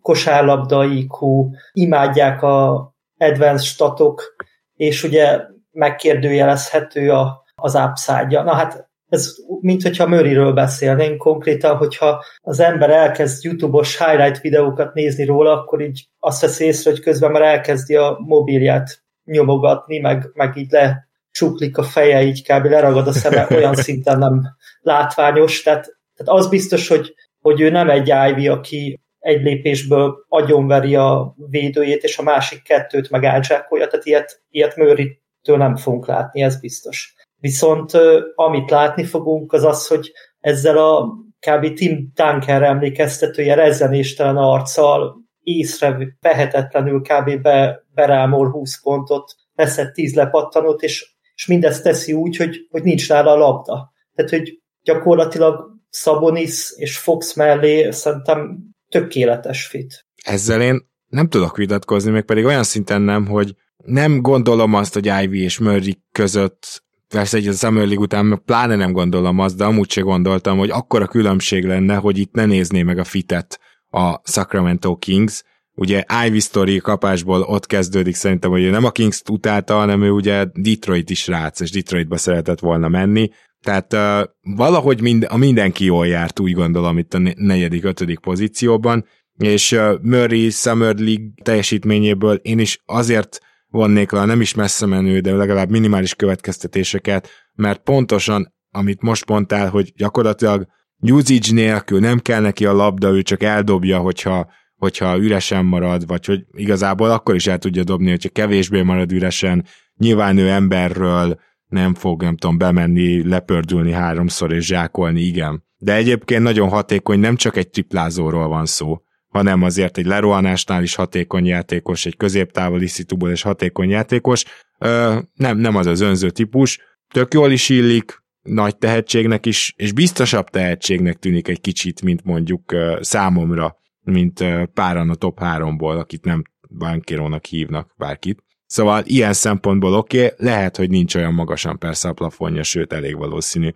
[0.01, 4.36] kosárlabda IQ, imádják a advanced statok,
[4.76, 5.39] és ugye
[5.72, 8.43] megkérdőjelezhető a, az ápszádja.
[8.43, 14.93] Na hát ez mint hogyha Murrayről beszélnénk konkrétan, hogyha az ember elkezd YouTube-os highlight videókat
[14.93, 20.30] nézni róla, akkor így azt vesz észre, hogy közben már elkezdi a mobilját nyomogatni, meg,
[20.34, 22.66] meg így le csuklik a feje, így kb.
[22.66, 24.41] leragad a szeme, olyan szinten nem
[24.82, 27.14] látványos, tehát, tehát az biztos, hogy,
[27.48, 33.10] hogy ő nem egy Ivy, aki egy lépésből agyonveri a védőjét, és a másik kettőt
[33.10, 37.16] meg elzsákolja, tehát ilyet, ilyet Murray-től nem fogunk látni, ez biztos.
[37.39, 37.91] Viszont
[38.36, 41.74] amit látni fogunk, az az, hogy ezzel a kb.
[41.74, 47.41] Tim Duncan emlékeztetője rezzenéstelen arccal észre vehetetlenül kb.
[47.41, 53.10] Be, berámol 20 pontot, veszett 10 lepattanót, és, és mindezt teszi úgy, hogy, hogy nincs
[53.10, 53.91] nála a labda.
[54.16, 58.57] Tehát, hogy gyakorlatilag Sabonis és Fox mellé szerintem
[58.89, 60.05] tökéletes fit.
[60.23, 65.11] Ezzel én nem tudok vitatkozni, még pedig olyan szinten nem, hogy nem gondolom azt, hogy
[65.23, 69.63] Ivy és Murray között persze egy a Summer League után pláne nem gondolom azt, de
[69.63, 73.59] amúgy se gondoltam, hogy akkora különbség lenne, hogy itt ne nézné meg a fitet
[73.89, 75.43] a Sacramento Kings.
[75.73, 80.45] Ugye Ivy Story kapásból ott kezdődik szerintem, hogy nem a Kings-t utálta, hanem ő ugye
[80.53, 83.29] Detroit is rác, és Detroitba szeretett volna menni.
[83.68, 89.05] Tehát uh, valahogy mind, a mindenki jól járt, úgy gondolom itt a negyedik, ötödik pozícióban,
[89.38, 93.39] és uh, Murray Summer League teljesítményéből én is azért
[93.70, 99.70] vonnék le nem is messze menő, de legalább minimális következtetéseket, mert pontosan, amit most mondtál,
[99.70, 100.68] hogy gyakorlatilag
[100.99, 106.26] usage nélkül nem kell neki a labda, ő csak eldobja, hogyha, hogyha üresen marad, vagy
[106.26, 109.65] hogy igazából akkor is el tudja dobni, hogyha kevésbé marad üresen,
[109.97, 115.63] nyilván ő emberről nem fog, nem tudom, bemenni, lepördülni háromszor és zsákolni, igen.
[115.78, 120.95] De egyébként nagyon hatékony, nem csak egy triplázóról van szó, hanem azért egy lerohanásnál is
[120.95, 124.45] hatékony játékos, egy középtávoli szituból is hatékony játékos.
[124.80, 126.80] Ö, nem, nem az az önző típus,
[127.13, 132.72] tök jól is illik, nagy tehetségnek is, és biztosabb tehetségnek tűnik egy kicsit, mint mondjuk
[132.72, 136.41] ö, számomra, mint ö, páran a top 3-ból, akit nem
[136.78, 138.43] bankérónak hívnak bárkit.
[138.68, 143.18] Szóval ilyen szempontból oké, okay, lehet, hogy nincs olyan magasan persze a plafonja, sőt elég
[143.18, 143.70] valószínű.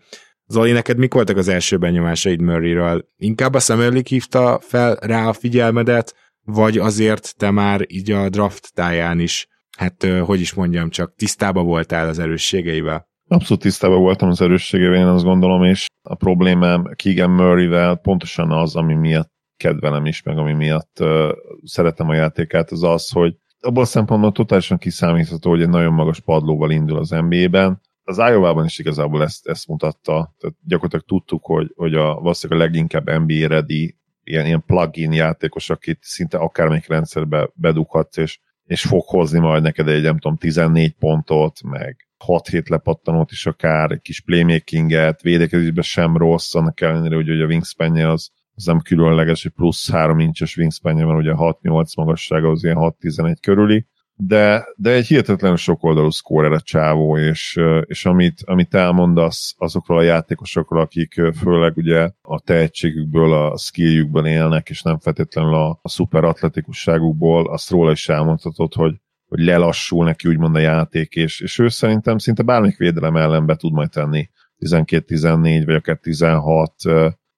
[0.48, 3.06] Zoli, neked mik voltak az első benyomásaid Murrayről?
[3.18, 6.16] Inkább a Summer League hívta fel rá a figyelmedet,
[6.46, 11.64] vagy azért te már így a draft táján is, hát hogy is mondjam, csak tisztába
[11.64, 13.10] voltál az erősségeivel?
[13.28, 18.76] Abszolút tisztában voltam az erősségeivel, én azt gondolom, és a problémám Keegan Murrayvel pontosan az,
[18.76, 21.32] ami miatt kedvelem is, meg ami miatt uh,
[21.64, 26.20] szeretem a játékát, az az, hogy abban a szempontból totálisan kiszámítható, hogy egy nagyon magas
[26.20, 31.72] padlóval indul az NBA-ben, az iowa is igazából ezt, ezt mutatta, tehát gyakorlatilag tudtuk, hogy,
[31.76, 37.50] hogy a, valószínűleg a leginkább NBA ready ilyen, ilyen plugin játékos, akit szinte akármelyik rendszerbe
[37.54, 42.70] bedughatsz, és, és fog hozni majd neked egy, nem tudom, 14 pontot, meg 6 hét
[42.70, 47.96] lepattanót is akár, egy kis playmakinget, védekezésben sem rossz, annak ellenére, hogy, hogy a wingspan
[47.96, 48.32] az,
[48.62, 53.36] az nem különleges, hogy plusz 3 incses wingspan van, ugye 6-8 magassága az ilyen 6-11
[53.42, 53.86] körüli,
[54.16, 60.02] de, de egy hihetetlenül sokoldalú szkórer a csávó, és, és amit, amit elmondasz azokról a
[60.02, 66.24] játékosokról, akik főleg ugye a tehetségükből, a skilljükből élnek, és nem feltétlenül a, a szuper
[66.24, 68.96] atletikusságukból, azt róla is elmondhatod, hogy,
[69.28, 73.56] hogy lelassul neki úgymond a játék, és, és ő szerintem szinte bármik védelem ellen be
[73.56, 74.30] tud majd tenni.
[74.60, 76.74] 12-14 vagy akár 16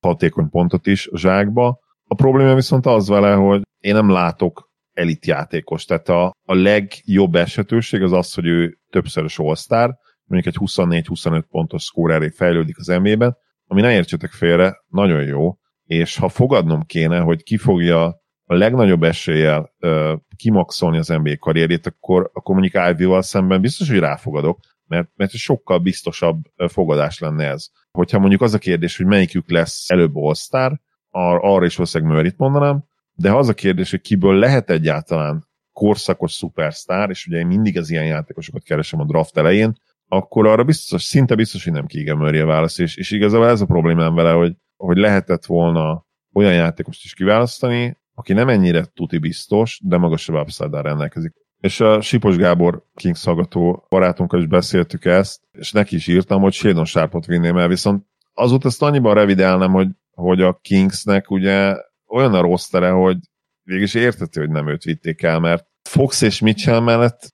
[0.08, 1.80] hatékony pontot is a zsákba.
[2.08, 5.86] A probléma viszont az vele, hogy én nem látok elit játékos.
[5.86, 11.84] Tehát a, a legjobb esetőség az az, hogy ő többszörös all mondjuk egy 24-25 pontos
[11.84, 13.38] szkóreré fejlődik az NBA-ben,
[13.68, 18.04] ami ne értsetek félre, nagyon jó, és ha fogadnom kéne, hogy ki fogja
[18.46, 24.00] a legnagyobb eséllyel uh, kimaxolni az NBA karrierét, akkor, akkor mondjuk Ivy-val szemben biztos, hogy
[24.00, 27.68] ráfogadok, mert, mert sokkal biztosabb fogadás lenne ez.
[27.98, 30.34] Hogyha mondjuk az a kérdés, hogy melyikük lesz előbb all
[31.10, 32.84] ar- arra is valószínűleg Murray-t mondanám,
[33.14, 37.78] de ha az a kérdés, hogy kiből lehet egyáltalán korszakos szupersztár, és ugye én mindig
[37.78, 39.74] az ilyen játékosokat keresem a draft elején,
[40.08, 43.62] akkor arra biztos, szinte biztos, hogy nem Keegan Murray a válasz, és, és igazából ez
[43.62, 49.18] a problémám vele, hogy, hogy lehetett volna olyan játékost is kiválasztani, aki nem ennyire tuti
[49.18, 51.34] biztos, de magasabb upside rendelkezik.
[51.64, 56.54] És a Sipos Gábor Kings hallgató barátunkkal is beszéltük ezt, és neki is írtam, hogy
[56.54, 61.76] Shadon Sharpot vinném el, viszont azóta ezt annyiban revidelnem, hogy, hogy a Kingsnek ugye
[62.08, 63.18] olyan a rossz tere, hogy
[63.64, 67.34] végig értető, hogy nem őt vitték el, mert Fox és Mitchell mellett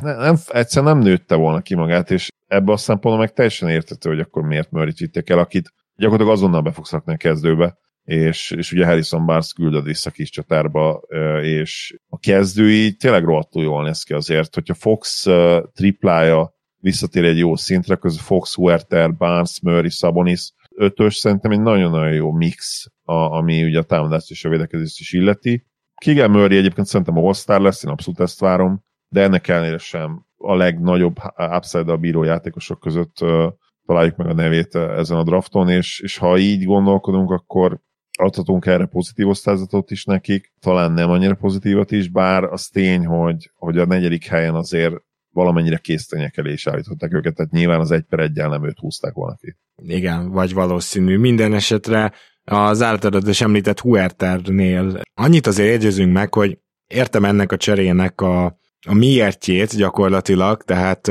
[0.00, 4.08] nem, nem, egyszerűen nem nőtte volna ki magát, és ebbe a szempontból meg teljesen értető,
[4.08, 8.50] hogy akkor miért murray vitték el, akit gyakorlatilag azonnal be fogsz rakni a kezdőbe, és,
[8.50, 11.02] és ugye Harrison Barnes küldöd vissza kis csatárba,
[11.42, 15.26] és a kezdői tényleg rohadtul jól néz ki azért, hogyha Fox
[15.72, 22.12] triplája visszatér egy jó szintre, közül Fox, Huerter, Barnes, Murray, Sabonis, ötös szerintem egy nagyon-nagyon
[22.12, 25.66] jó mix, a, ami ugye a támadást és a védekezést is illeti.
[26.00, 30.54] Kigel Murray egyébként szerintem all lesz, én abszolút ezt várom, de ennek ellenére sem a
[30.54, 31.16] legnagyobb
[31.56, 33.16] upside a bíró játékosok között
[33.86, 37.80] találjuk meg a nevét ezen a drafton, és, és ha így gondolkodunk, akkor
[38.16, 43.50] adhatunk erre pozitív osztályzatot is nekik, talán nem annyira pozitívat is, bár az tény, hogy,
[43.54, 44.94] hogy a negyedik helyen azért
[45.30, 49.12] valamennyire késztenyek elé is állították őket, tehát nyilván az egy per egyel nem őt húzták
[49.12, 49.56] volna ki.
[49.76, 51.18] Igen, vagy valószínű.
[51.18, 52.12] Minden esetre
[52.44, 58.44] az általad is említett Huerternél annyit azért jegyezünk meg, hogy értem ennek a cserének a,
[58.86, 61.10] a miértjét gyakorlatilag, tehát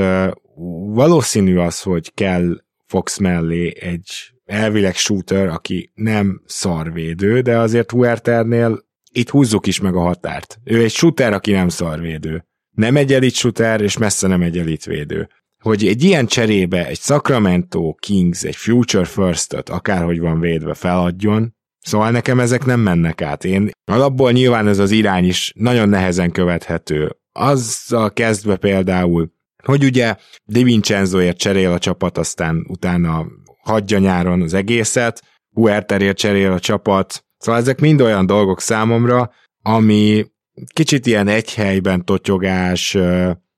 [0.93, 8.83] valószínű az, hogy kell Fox mellé egy elvileg shooter, aki nem szarvédő, de azért Huerternél
[9.11, 10.59] itt húzzuk is meg a határt.
[10.63, 12.45] Ő egy shooter, aki nem szarvédő.
[12.71, 15.29] Nem egy elit shooter, és messze nem egy elit védő.
[15.61, 22.11] Hogy egy ilyen cserébe egy Sacramento Kings, egy Future First-öt, akárhogy van védve, feladjon, Szóval
[22.11, 23.43] nekem ezek nem mennek át.
[23.43, 27.17] Én alapból nyilván ez az irány is nagyon nehezen követhető.
[27.31, 29.31] Azzal kezdve például,
[29.63, 33.25] hogy ugye Di Vincenzoért cserél a csapat, aztán utána
[33.65, 35.23] hagyja nyáron az egészet,
[35.55, 40.25] Huerterért cserél a csapat, szóval ezek mind olyan dolgok számomra, ami
[40.73, 42.97] kicsit ilyen egy helyben totyogás,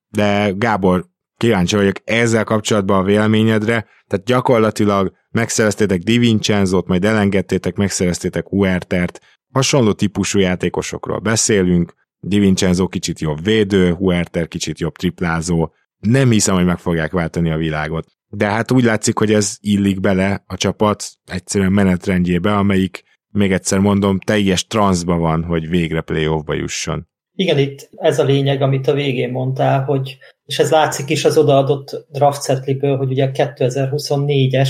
[0.10, 1.06] de Gábor,
[1.38, 9.20] kíváncsi vagyok ezzel kapcsolatban a véleményedre, tehát gyakorlatilag megszereztétek Di Vincenzo-t, majd elengedtétek, megszereztétek Huertert,
[9.54, 16.56] hasonló típusú játékosokról beszélünk, Di Vincenzo kicsit jobb védő, Huerter kicsit jobb triplázó, nem hiszem,
[16.56, 20.56] hogy meg fogják váltani a világot de hát úgy látszik, hogy ez illik bele a
[20.56, 27.08] csapat egyszerűen menetrendjébe, amelyik, még egyszer mondom, teljes transzba van, hogy végre playoffba jusson.
[27.34, 31.38] Igen, itt ez a lényeg, amit a végén mondtál, hogy, és ez látszik is az
[31.38, 34.70] odaadott draft setliből, hogy ugye 2024-es,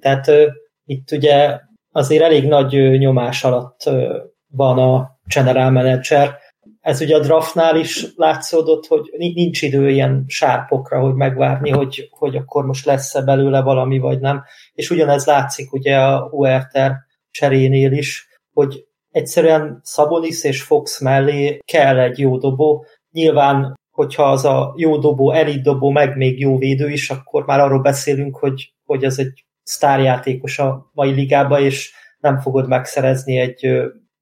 [0.00, 0.44] tehát uh,
[0.84, 1.58] itt ugye
[1.92, 4.10] azért elég nagy nyomás alatt uh,
[4.46, 6.38] van a general manager,
[6.80, 12.36] ez ugye a draftnál is látszódott, hogy nincs idő ilyen sárpokra, hogy megvárni, hogy, hogy
[12.36, 14.42] akkor most lesz-e belőle valami, vagy nem.
[14.72, 16.92] És ugyanez látszik ugye a Huerter
[17.30, 22.84] cserénél is, hogy egyszerűen Szabonis és Fox mellé kell egy jó dobó.
[23.10, 27.60] Nyilván, hogyha az a jó dobó, elit dobó, meg még jó védő is, akkor már
[27.60, 33.70] arról beszélünk, hogy, hogy ez egy sztárjátékos a mai ligában, és nem fogod megszerezni egy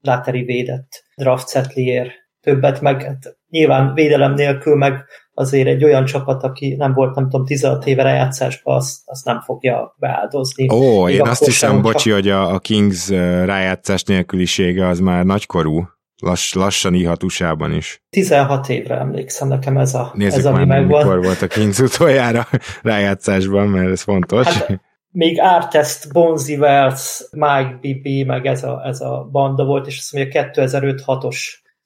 [0.01, 5.05] láteri védett draft setliért többet, meg hát nyilván védelem nélkül meg
[5.39, 9.41] azért egy olyan csapat, aki nem volt, nem tudom, 16 éve rájátszásban, azt, azt nem
[9.41, 10.71] fogja beáldozni.
[10.71, 13.09] Ó, Még én azt hiszem, bocsi, hogy a, a Kings
[13.45, 15.89] rájátszás nélkülisége az már nagykorú.
[16.23, 18.03] Lass, lassan íhat USA-ban is.
[18.11, 21.03] 16 évre emlékszem, nekem ez a Nézzük ez, ami már, megvan.
[21.03, 22.47] mikor volt a Kings utoljára
[22.83, 24.47] rájátszásban, mert ez fontos.
[24.47, 24.81] Hát,
[25.11, 30.13] még Artest, Bonzi Wells, Mike Bibi, meg ez a, ez a banda volt, és azt
[30.13, 31.37] mondja 2005-6-os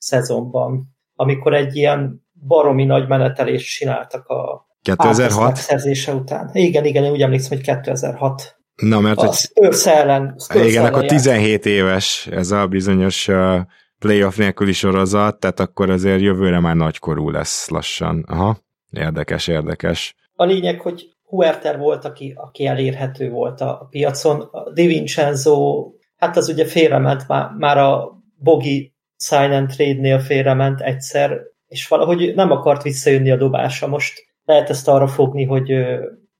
[0.03, 5.47] szezonban, amikor egy ilyen baromi nagy menetelést csináltak a 2006?
[5.47, 6.51] megszerzése után.
[6.53, 8.57] Igen, igen, én úgy emlékszem, hogy 2006.
[8.75, 10.37] Na, mert a Spurs ellen.
[10.55, 13.61] Igen, ellen akkor 17 éves ez a bizonyos uh,
[13.99, 18.25] playoff nélküli sorozat, tehát akkor azért jövőre már nagykorú lesz lassan.
[18.29, 18.59] Aha,
[18.91, 20.15] érdekes, érdekes.
[20.35, 24.41] A lényeg, hogy Huerter volt, aki, aki elérhető volt a piacon.
[24.41, 28.92] A Di Vincenzo, hát az ugye félrement már, már a Bogi
[29.31, 33.87] and trade-nél félrement egyszer, és valahogy nem akart visszajönni a dobása.
[33.87, 35.73] Most lehet ezt arra fogni, hogy,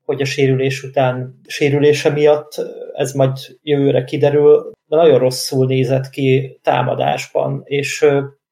[0.05, 6.59] hogy a sérülés után, sérülése miatt ez majd jövőre kiderül, de nagyon rosszul nézett ki
[6.63, 8.05] támadásban, és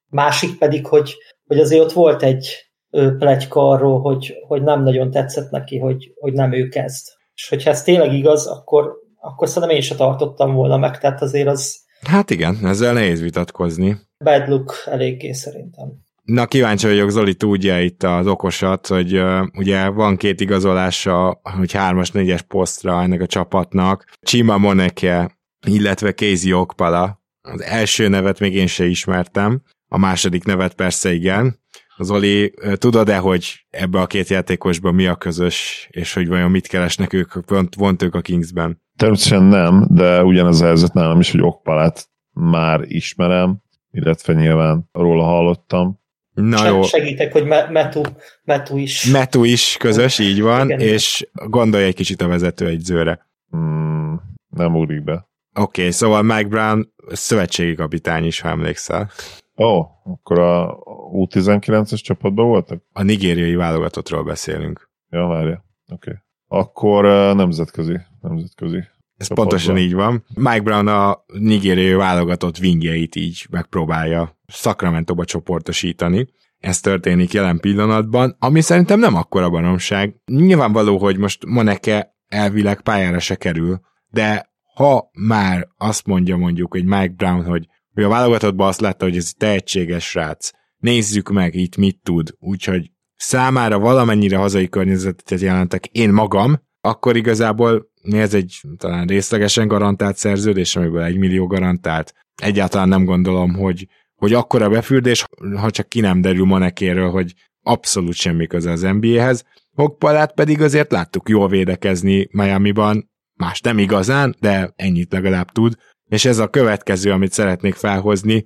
[0.10, 1.16] másik pedig, hogy,
[1.48, 2.72] hogy azért ott volt egy
[3.18, 7.08] plegyka arról, hogy, hogy nem nagyon tetszett neki, hogy, hogy nem ő kezd.
[7.36, 11.48] És hogyha ez tényleg igaz, akkor, akkor szerintem én se tartottam volna meg, tehát azért
[11.48, 11.80] az...
[12.02, 13.98] Hát igen, ezzel nehéz vitatkozni.
[14.24, 15.88] Bad look eléggé szerintem.
[16.24, 21.72] Na kíváncsi vagyok, Zoli tudja itt az okosat, hogy uh, ugye van két igazolása, hogy
[21.72, 24.06] hármas, négyes posztra ennek a csapatnak.
[24.22, 27.22] Csima Moneke, illetve Casey Okpala.
[27.42, 31.60] Az első nevet még én se ismertem, a második nevet persze igen.
[31.98, 37.14] Zoli, tudod-e, hogy ebbe a két játékosban mi a közös, és hogy vajon mit keresnek
[37.14, 37.34] ők,
[37.78, 38.82] vont ők a Kingsben?
[38.98, 43.62] Természetesen nem, de ugyanez a helyzet nálam is, hogy Okpalát már ismerem,
[43.92, 46.00] illetve nyilván róla hallottam.
[46.34, 46.82] Na jó.
[46.82, 48.02] Segítek, hogy Metu,
[48.44, 49.06] Metu is.
[49.12, 50.80] Metu is közös, így van, Igen.
[50.80, 53.28] és gondolj egy kicsit a vezető egyzőre.
[53.50, 55.30] Hmm, nem úrik be.
[55.54, 59.10] Oké, okay, szóval Mike Brown szövetségi kapitány is, ha emlékszel.
[59.58, 60.78] Ó, oh, akkor a
[61.14, 62.84] U19-es csapatban voltak?
[62.94, 64.90] A nigériai válogatottról beszélünk.
[65.10, 65.66] Ja, várja.
[65.92, 66.10] Oké.
[66.10, 66.22] Okay.
[66.48, 67.04] Akkor
[67.36, 68.00] nemzetközi.
[68.22, 68.84] nemzetközi.
[69.22, 70.24] Ez pontosan így van.
[70.34, 76.28] Mike Brown a nigériai válogatott vingjeit így megpróbálja Sacramento-ba csoportosítani.
[76.58, 80.16] Ez történik jelen pillanatban, ami szerintem nem akkora baromság.
[80.26, 86.86] Nyilvánvaló, hogy most Moneke elvileg pályára se kerül, de ha már azt mondja mondjuk egy
[86.86, 90.50] Mike Brown, hogy hogy a válogatottban azt látta, hogy ez egy tehetséges srác.
[90.78, 97.91] Nézzük meg itt mit tud, úgyhogy számára valamennyire hazai környezetet jelentek én magam, akkor igazából
[98.02, 102.14] ez egy talán részlegesen garantált szerződés, amiből egy millió garantált.
[102.36, 105.26] Egyáltalán nem gondolom, hogy, hogy akkora befürdés,
[105.56, 109.46] ha csak ki nem derül Monekéről, hogy abszolút semmi köze az NBA-hez.
[109.76, 115.78] Hokpalát pedig azért láttuk jól védekezni Miami-ban, más nem igazán, de ennyit legalább tud
[116.12, 118.46] és ez a következő, amit szeretnék felhozni,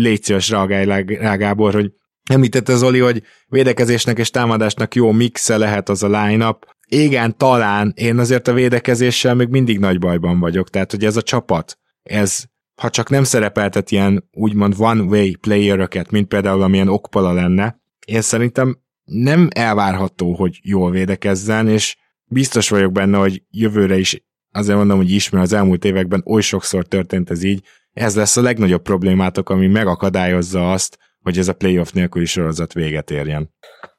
[0.00, 1.04] légy szíves reagálj
[1.36, 1.92] Gábor, hogy
[2.30, 6.75] említette Zoli, hogy védekezésnek és támadásnak jó mixe lehet az a line-up.
[6.88, 11.22] Igen, talán, én azért a védekezéssel még mindig nagy bajban vagyok, tehát hogy ez a
[11.22, 12.44] csapat, ez
[12.80, 18.78] ha csak nem szerepeltet ilyen úgymond one-way playeröket, mint például amilyen Okpala lenne, én szerintem
[19.04, 25.10] nem elvárható, hogy jól védekezzen, és biztos vagyok benne, hogy jövőre is azért mondom, hogy
[25.10, 29.66] ismer az elmúlt években oly sokszor történt ez így, ez lesz a legnagyobb problémátok, ami
[29.66, 33.54] megakadályozza azt, hogy ez a playoff nélküli sorozat véget érjen.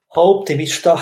[0.08, 1.00] Ha optimista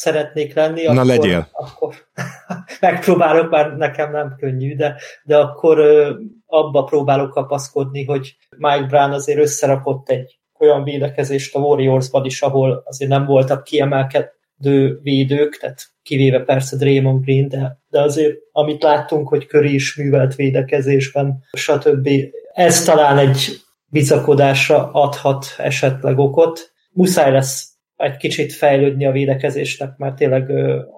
[0.00, 1.48] szeretnék lenni, Na akkor, legyél.
[1.52, 1.94] akkor
[2.80, 6.14] megpróbálok, már nekem nem könnyű, de, de akkor ö,
[6.46, 12.82] abba próbálok kapaszkodni, hogy Mike Brown azért összerakott egy olyan védekezést a Warriorsban is, ahol
[12.86, 19.28] azért nem voltak kiemelkedő védők, tehát kivéve persze Draymond Green, de, de azért amit láttunk,
[19.28, 22.08] hogy Curry is művelt védekezésben, stb.
[22.52, 26.72] Ez talán egy bizakodásra adhat esetleg okot.
[26.92, 27.69] Muszáj lesz
[28.00, 30.50] egy kicsit fejlődni a védekezésnek, mert tényleg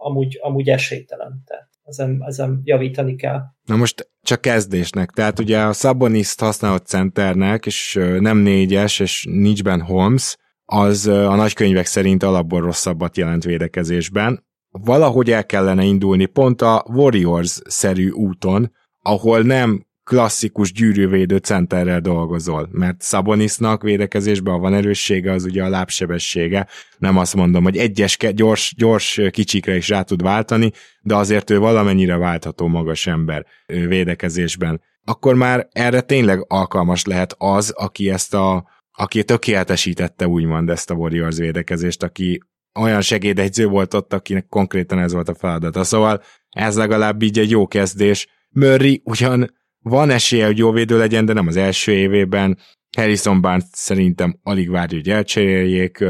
[0.03, 1.43] amúgy, amúgy esélytelen.
[1.47, 3.41] Tehát ezen, ezen javítani kell.
[3.65, 9.63] Na most csak kezdésnek, tehát ugye a Saboniszt használott centernek, és nem négyes, és nincs
[9.63, 16.63] benne Holmes, az a nagykönyvek szerint alapból rosszabbat jelent védekezésben valahogy el kellene indulni pont
[16.63, 18.73] a Warriors-szerű úton,
[19.03, 26.67] ahol nem klasszikus gyűrűvédő centerrel dolgozol, mert Sabonisnak védekezésben van erőssége, az ugye a lábsebessége.
[26.99, 31.59] Nem azt mondom, hogy egyes gyors, gyors kicsikre is rá tud váltani, de azért ő
[31.59, 34.81] valamennyire váltható magas ember védekezésben.
[35.05, 40.95] Akkor már erre tényleg alkalmas lehet az, aki ezt a aki tökéletesítette úgymond ezt a
[40.95, 42.43] Warriors védekezést, aki
[42.81, 45.85] olyan segédegyző volt ott, akinek konkrétan ez volt a feladata.
[45.85, 48.29] Szóval ez legalább így egy jó kezdés.
[48.49, 52.59] Murray ugyan van esélye, hogy jó védő legyen, de nem az első évében.
[52.97, 56.05] Harrison Barnes szerintem alig várja, hogy elcseréljék.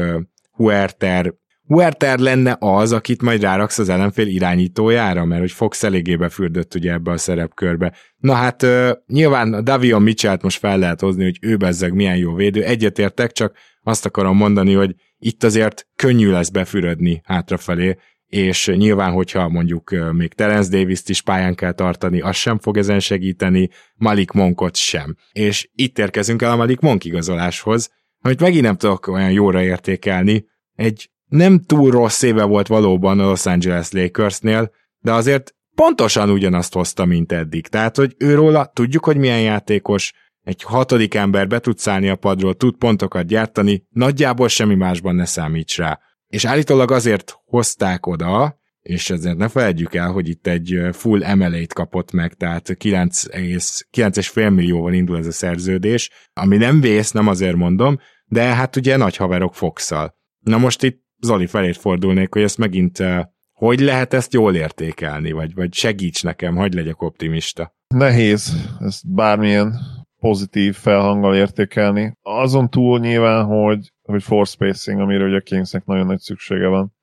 [0.51, 1.33] Huerter
[1.67, 6.91] Huerter lenne az, akit majd ráraksz az ellenfél irányítójára, mert hogy Fox eléggé befürdött ugye
[6.91, 7.93] ebbe a szerepkörbe.
[8.17, 8.65] Na hát
[9.07, 12.63] nyilván Davion Mitchell most fel lehet hozni, hogy ő bezzeg milyen jó védő.
[12.63, 17.97] Egyetértek, csak azt akarom mondani, hogy itt azért könnyű lesz befürödni hátrafelé,
[18.33, 22.99] és nyilván, hogyha mondjuk még Terence Davis-t is pályán kell tartani, az sem fog ezen
[22.99, 25.15] segíteni, Malik Monkot sem.
[25.31, 27.89] És itt érkezünk el a Malik Monk igazoláshoz,
[28.21, 30.45] amit megint nem tudok olyan jóra értékelni.
[30.75, 36.73] Egy nem túl rossz éve volt valóban a Los Angeles Lakersnél, de azért pontosan ugyanazt
[36.73, 37.67] hozta, mint eddig.
[37.67, 40.13] Tehát, hogy őróla tudjuk, hogy milyen játékos,
[40.43, 45.25] egy hatodik ember be tud szállni a padról, tud pontokat gyártani, nagyjából semmi másban ne
[45.25, 45.99] számíts rá.
[46.33, 51.73] És állítólag azért hozták oda, és ezért ne felejtjük el, hogy itt egy full emelét
[51.73, 57.97] kapott meg, tehát 9,5 millióval indul ez a szerződés, ami nem vész, nem azért mondom,
[58.25, 60.15] de hát ugye nagy haverok fox -szal.
[60.39, 63.03] Na most itt Zoli felét fordulnék, hogy ezt megint
[63.51, 67.75] hogy lehet ezt jól értékelni, vagy, vagy segíts nekem, hogy legyek optimista.
[67.87, 69.73] Nehéz ezt bármilyen
[70.19, 72.17] pozitív felhanggal értékelni.
[72.21, 76.93] Azon túl nyilván, hogy, hogy force spacing, amire ugye a Kingsnek nagyon nagy szüksége van.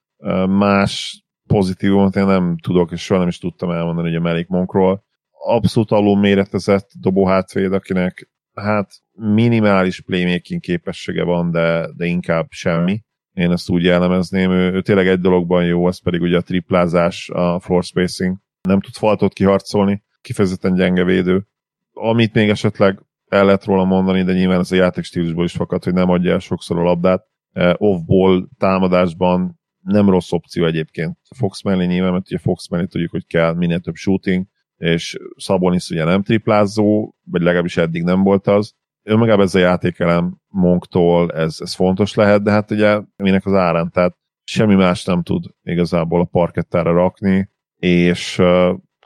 [0.49, 5.05] Más pozitívumot én nem tudok, és soha nem is tudtam elmondani ugye Melik Monkról.
[5.31, 13.01] Abszolút alul méretezett dobó hátvéd, akinek hát minimális playmaking képessége van, de, de inkább semmi.
[13.33, 14.51] Én ezt úgy jellemezném.
[14.51, 18.37] Ő, ő tényleg egy dologban jó, az pedig ugye a triplázás, a floor spacing.
[18.61, 21.47] Nem tud faltot kiharcolni, kifejezetten gyenge védő.
[21.93, 23.01] Amit még esetleg
[23.31, 26.39] el lehet róla mondani, de nyilván ez a játékstílusból is fakad, hogy nem adja el
[26.39, 27.27] sokszor a labdát.
[27.53, 31.19] Eh, off-ball támadásban nem rossz opció egyébként.
[31.37, 35.91] Fox mellé nyilván, mert ugye Fox mellé tudjuk, hogy kell minél több shooting, és Szabonis
[35.91, 38.75] ugye nem triplázó, vagy legalábbis eddig nem volt az.
[39.03, 43.91] Önmagában ez a játékelem Monktól, ez, ez fontos lehet, de hát ugye minek az árán,
[43.91, 48.43] tehát semmi más nem tud igazából a parkettára rakni, és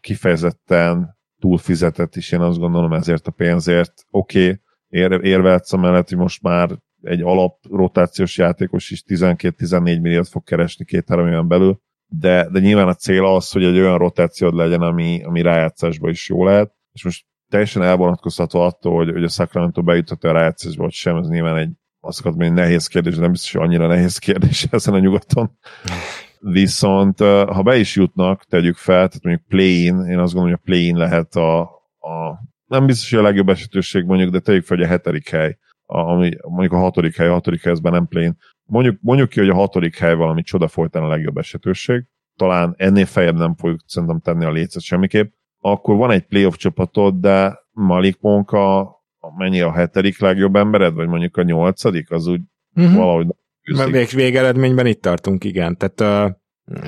[0.00, 1.13] kifejezetten
[1.44, 4.06] túlfizetett is, én azt gondolom ezért a pénzért.
[4.10, 6.70] Oké, okay, ér, érvelsz mellett, hogy most már
[7.02, 12.88] egy alap rotációs játékos is 12-14 milliót fog keresni két-három éven belül, de, de nyilván
[12.88, 17.04] a cél az, hogy egy olyan rotációd legyen, ami, ami rájátszásban is jó lehet, és
[17.04, 21.56] most teljesen elvonatkoztatva attól, hogy, hogy a Sacramento bejuthat a rájátszásba, vagy sem, ez nyilván
[21.56, 21.70] egy
[22.00, 25.58] azt akarom, hogy nehéz kérdés, de nem biztos, hogy annyira nehéz kérdés ezen a nyugaton.
[26.52, 30.64] Viszont ha be is jutnak, tegyük fel, tehát mondjuk play-in, én azt gondolom, hogy a
[30.64, 31.60] play-in lehet a,
[31.98, 35.58] a nem biztos, hogy a legjobb esetőség mondjuk, de tegyük fel, hogy a hetedik hely
[35.86, 38.36] ami mondjuk a hatodik hely, a hatodik helyezben nem plén.
[38.64, 42.04] Mondjuk, mondjuk ki, hogy a hatodik hely valami csoda folytán a legjobb esetőség,
[42.36, 47.14] talán ennél fejebb nem fogjuk szerintem tenni a lécet semmiképp, akkor van egy playoff csapatod,
[47.14, 48.92] de Malik Monka
[49.36, 52.40] mennyi a hetedik legjobb embered, vagy mondjuk a nyolcadik, az úgy
[52.74, 52.96] uh-huh.
[52.96, 53.26] valahogy
[53.90, 55.76] Vég, végeredményben itt tartunk, igen.
[55.76, 56.36] Tehát uh,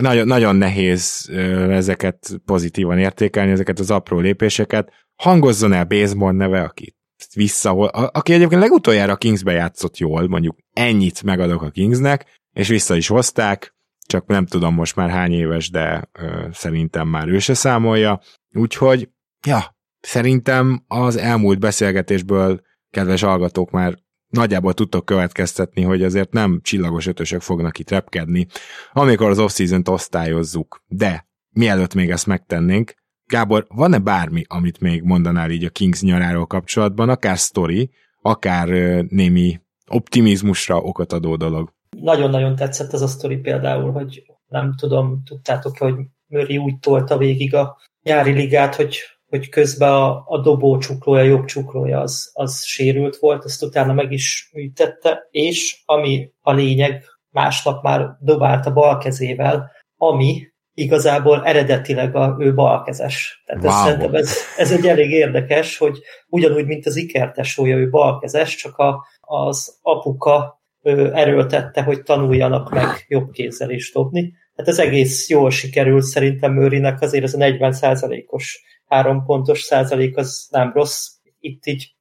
[0.01, 1.31] nagyon, nagyon nehéz
[1.71, 4.93] ezeket pozitívan értékelni, ezeket az apró lépéseket.
[5.23, 6.97] Hangozzon el baseball neve, aki
[7.35, 12.97] vissza, aki egyébként legutoljára a Kingsbe játszott jól, mondjuk ennyit megadok a Kingsnek, és vissza
[12.97, 13.75] is hozták,
[14.07, 18.21] csak nem tudom most már hány éves, de ö, szerintem már ő se számolja.
[18.55, 19.11] Úgyhogy,
[19.47, 22.61] ja, szerintem az elmúlt beszélgetésből,
[22.91, 23.99] kedves hallgatók, már
[24.29, 28.47] nagyjából tudtok következtetni, hogy azért nem csillagos ötösök fognak itt repkedni,
[28.93, 30.83] amikor az off-season-t osztályozzuk.
[30.87, 32.95] De mielőtt még ezt megtennénk,
[33.27, 37.91] Gábor, van-e bármi, amit még mondanál így a Kings nyaráról kapcsolatban, akár sztori,
[38.23, 38.69] akár
[39.09, 41.73] némi optimizmusra okot adó dolog?
[42.01, 45.95] Nagyon-nagyon tetszett ez a sztori például, hogy nem tudom, tudtátok hogy
[46.27, 48.99] Murray úgy tolta végig a nyári ligát, hogy,
[49.37, 54.13] hogy közben a, a dobó csuklója, jobb csuklója az, az sérült volt, ezt utána meg
[54.13, 60.43] is műtette, és ami a lényeg, másnap már dobált a bal kezével, ami
[60.75, 63.43] igazából eredetileg a, ő balkezes.
[63.47, 63.73] Tehát wow.
[63.73, 68.77] ez, szerintem ez, ez egy elég érdekes, hogy ugyanúgy, mint az ikertesója, ő balkezes, csak
[68.77, 74.33] a, az apuka ő erőltette, hogy tanuljanak meg jobb kézzel is dobni.
[74.57, 80.17] Hát ez egész jól sikerült szerintem Mőrinek, azért ez a 40 százalékos három pontos százalék
[80.17, 81.07] az nem rossz.
[81.39, 81.95] Itt így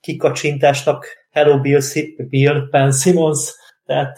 [0.00, 1.80] kikacsintásnak Hello Bill,
[2.28, 4.16] Bill Ben Simmons, tehát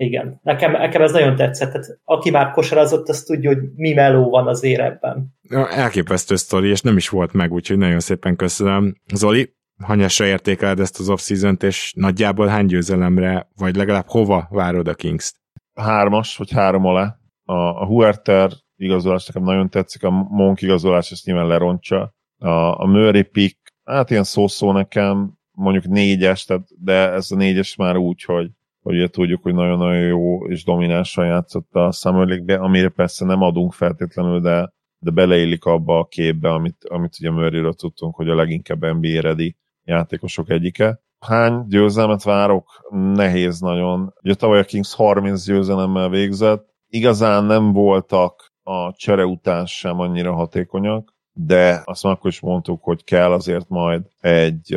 [0.00, 1.72] igen, nekem, nekem ez nagyon tetszett.
[1.72, 5.38] Tehát, aki már kosarazott, az tudja, hogy mi meló van az érebben.
[5.70, 8.94] Elképesztő sztori, és nem is volt meg, úgyhogy nagyon szépen köszönöm.
[9.14, 14.94] Zoli, hanyasra értékeled ezt az off és nagyjából hány győzelemre, vagy legalább hova várod a
[14.94, 15.36] Kings-t?
[15.74, 17.16] Hármas, vagy három alá.
[17.44, 22.14] A, a Huerter igazolás nekem nagyon tetszik, a Monk igazolás ezt nyilván lerontja.
[22.38, 27.76] A, a Murray pick, hát ilyen szó-szó nekem, mondjuk négyes, tehát, de ez a négyes
[27.76, 28.50] már úgy, hogy
[28.82, 33.42] hogy ugye tudjuk, hogy nagyon-nagyon jó és dominánsan játszott a Summer League-be, amire persze nem
[33.42, 38.34] adunk feltétlenül, de, de beleillik abba a képbe, amit, amit ugye murray tudtunk, hogy a
[38.34, 41.00] leginkább NBA ready játékosok egyike.
[41.18, 42.88] Hány győzelmet várok?
[42.90, 44.14] Nehéz nagyon.
[44.22, 46.66] Ugye tavaly a Kings 30 győzelemmel végzett.
[46.86, 52.82] Igazán nem voltak a csere után sem annyira hatékonyak, de azt már akkor is mondtuk,
[52.82, 54.74] hogy kell azért majd egy,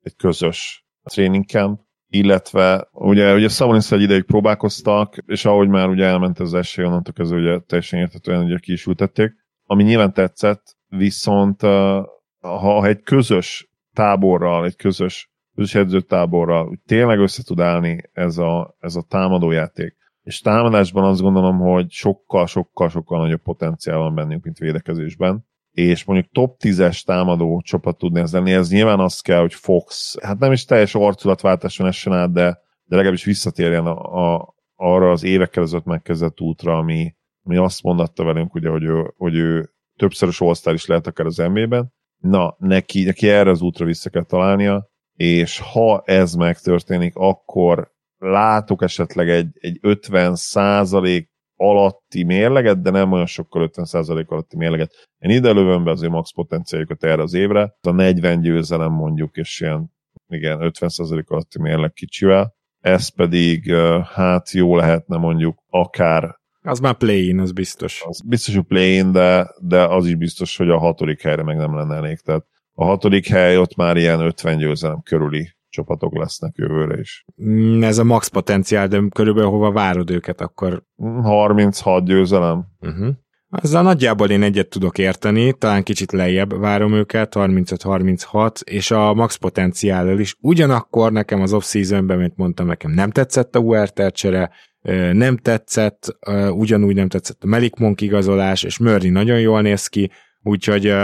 [0.00, 6.04] egy közös training camp, illetve ugye, ugye Sabonis egy ideig próbálkoztak, és ahogy már ugye
[6.04, 9.32] elment az esély, onnantól kezdve ugye teljesen értetően ugye ki is ültették,
[9.64, 11.60] ami nyilván tetszett, viszont
[12.40, 18.76] ha egy közös táborral, egy közös, közös edzőtáborral úgy tényleg össze tud állni ez a,
[18.78, 19.96] ez a támadójáték,
[20.30, 26.56] és támadásban azt gondolom, hogy sokkal-sokkal-sokkal nagyobb potenciál van bennünk, mint védekezésben és mondjuk top
[26.58, 30.64] 10-es támadó csapat tudni ez lenni, ez nyilván az kell, hogy Fox, hát nem is
[30.64, 36.40] teljes arculatváltáson essen át, de, de legalábbis visszatérjen a, a, arra az évekkel ezelőtt megkezdett
[36.40, 41.06] útra, ami, ami azt mondatta velünk, ugye, hogy ő, hogy ő többszörös all is lehet
[41.06, 41.92] akár az NBA-ben.
[42.16, 48.82] Na, neki, neki erre az útra vissza kell találnia, és ha ez megtörténik, akkor látok
[48.82, 55.08] esetleg egy, egy 50 százalék alatti mérleget, de nem olyan sokkal 50 százalék alatti mérleget.
[55.18, 57.76] Én ide lövöm be az ő max potenciáljukat erre az évre.
[57.80, 59.92] A 40 győzelem mondjuk, és ilyen
[60.28, 62.54] igen, 50 százalék alatti mérleg kicsivel.
[62.80, 63.74] Ez pedig
[64.14, 68.02] hát jó lehetne mondjuk akár az már play-in, az biztos.
[68.06, 71.76] Az biztos, hogy play-in, de, de az is biztos, hogy a hatodik helyre meg nem
[71.76, 72.18] lenne elég.
[72.18, 77.24] Tehát a hatodik hely ott már ilyen 50 győzelem körüli csapatok lesznek jövőre is.
[77.44, 80.82] Mm, ez a max potenciál, de körülbelül hova várod őket akkor?
[81.22, 82.66] 36 győzelem.
[82.80, 83.08] Uh-huh.
[83.52, 89.36] Azzal nagyjából én egyet tudok érteni, talán kicsit lejjebb várom őket, 35-36, és a max
[89.36, 90.36] potenciállal is.
[90.40, 94.50] Ugyanakkor nekem az off-seasonben, mint mondtam, nekem nem tetszett a Huerter csere,
[95.12, 96.16] nem tetszett,
[96.50, 100.10] ugyanúgy nem tetszett a Melik Monk igazolás, és Murray nagyon jól néz ki,
[100.42, 100.94] úgyhogy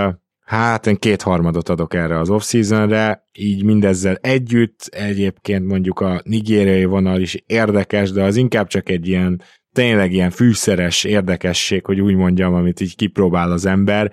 [0.46, 7.20] hát én kétharmadot adok erre az off-seasonre, így mindezzel együtt, egyébként mondjuk a nigériai vonal
[7.20, 9.42] is érdekes, de az inkább csak egy ilyen
[9.72, 14.12] tényleg ilyen fűszeres érdekesség, hogy úgy mondjam, amit így kipróbál az ember,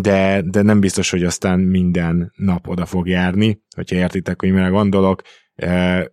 [0.00, 4.68] de, de nem biztos, hogy aztán minden nap oda fog járni, hogyha értitek, hogy mire
[4.68, 5.22] gondolok.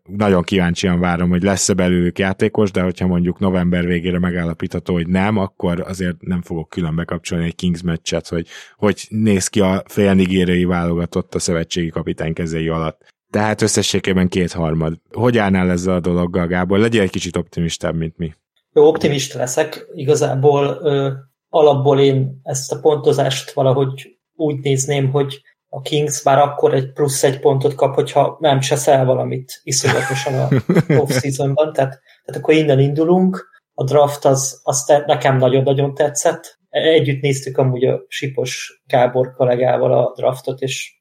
[0.03, 5.37] Nagyon kíváncsian várom, hogy lesz-e belőlük játékos, de hogyha mondjuk november végére megállapítható, hogy nem,
[5.37, 10.63] akkor azért nem fogok külön bekapcsolni egy Kings meccset, hogy hogy néz ki a félnigériai
[10.63, 13.09] válogatott a szövetségi kapitány kezei alatt.
[13.29, 14.93] Tehát összességében kétharmad.
[15.11, 16.79] Hogy állnál ezzel a dologgal, Gábor?
[16.79, 18.33] Legyél egy kicsit optimistább, mint mi.
[18.73, 19.85] Jó, optimista leszek.
[19.93, 21.11] Igazából ö,
[21.49, 25.41] alapból én ezt a pontozást valahogy úgy nézném, hogy
[25.73, 30.47] a Kings már akkor egy plusz egy pontot kap, hogyha nem cseszel valamit iszonyatosan a
[31.01, 33.49] off-seasonban, tehát, tehát akkor innen indulunk.
[33.73, 36.59] A draft az, az nekem nagyon-nagyon tetszett.
[36.69, 40.93] Együtt néztük amúgy a Sipos Gábor kollégával a draftot, és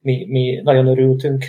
[0.00, 1.44] mi, mi nagyon örültünk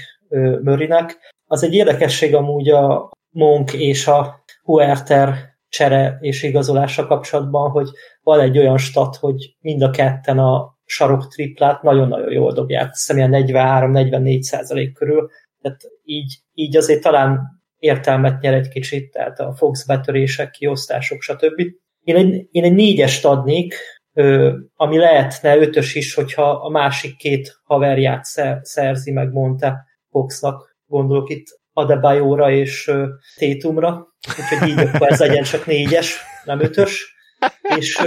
[0.61, 1.17] Mörinek.
[1.45, 5.35] Az egy érdekesség amúgy a Monk és a Huerter
[5.69, 7.89] csere és igazolása kapcsolatban, hogy
[8.21, 13.11] van egy olyan stat, hogy mind a ketten a sarok triplát nagyon-nagyon jól dobják, azt
[13.11, 15.29] hiszem 43-44 százalék körül,
[15.61, 17.39] tehát így, így azért talán
[17.77, 21.61] értelmet nyer egy kicsit, tehát a Fox betörések, kiosztások, stb.
[22.03, 23.75] Én egy, én egy négyest adnék,
[24.75, 28.23] ami lehetne ötös is, hogyha a másik két haverját
[28.61, 29.77] szerzi meg mondta
[30.09, 32.91] Foxnak, gondolok itt Adebayóra és
[33.35, 34.07] Tétumra,
[34.39, 37.19] úgyhogy így akkor ez legyen csak négyes, nem ötös
[37.77, 38.01] és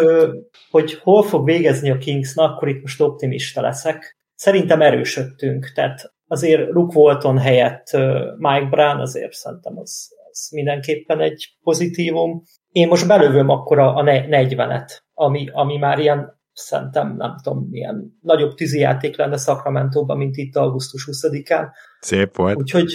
[0.70, 4.16] hogy hol fog végezni a Kings, na akkor itt most optimista leszek.
[4.34, 7.90] Szerintem erősödtünk, tehát azért Luke Walton helyett
[8.36, 12.42] Mike Brown azért szerintem az, az mindenképpen egy pozitívum.
[12.70, 18.18] Én most belövöm akkor a, a 40-et, ami, ami már ilyen szerintem nem tudom, milyen
[18.20, 21.66] nagyobb tűzijáték lenne Sacramento-ban, mint itt augusztus 20-án.
[22.00, 22.56] Szép volt.
[22.56, 22.92] Úgyhogy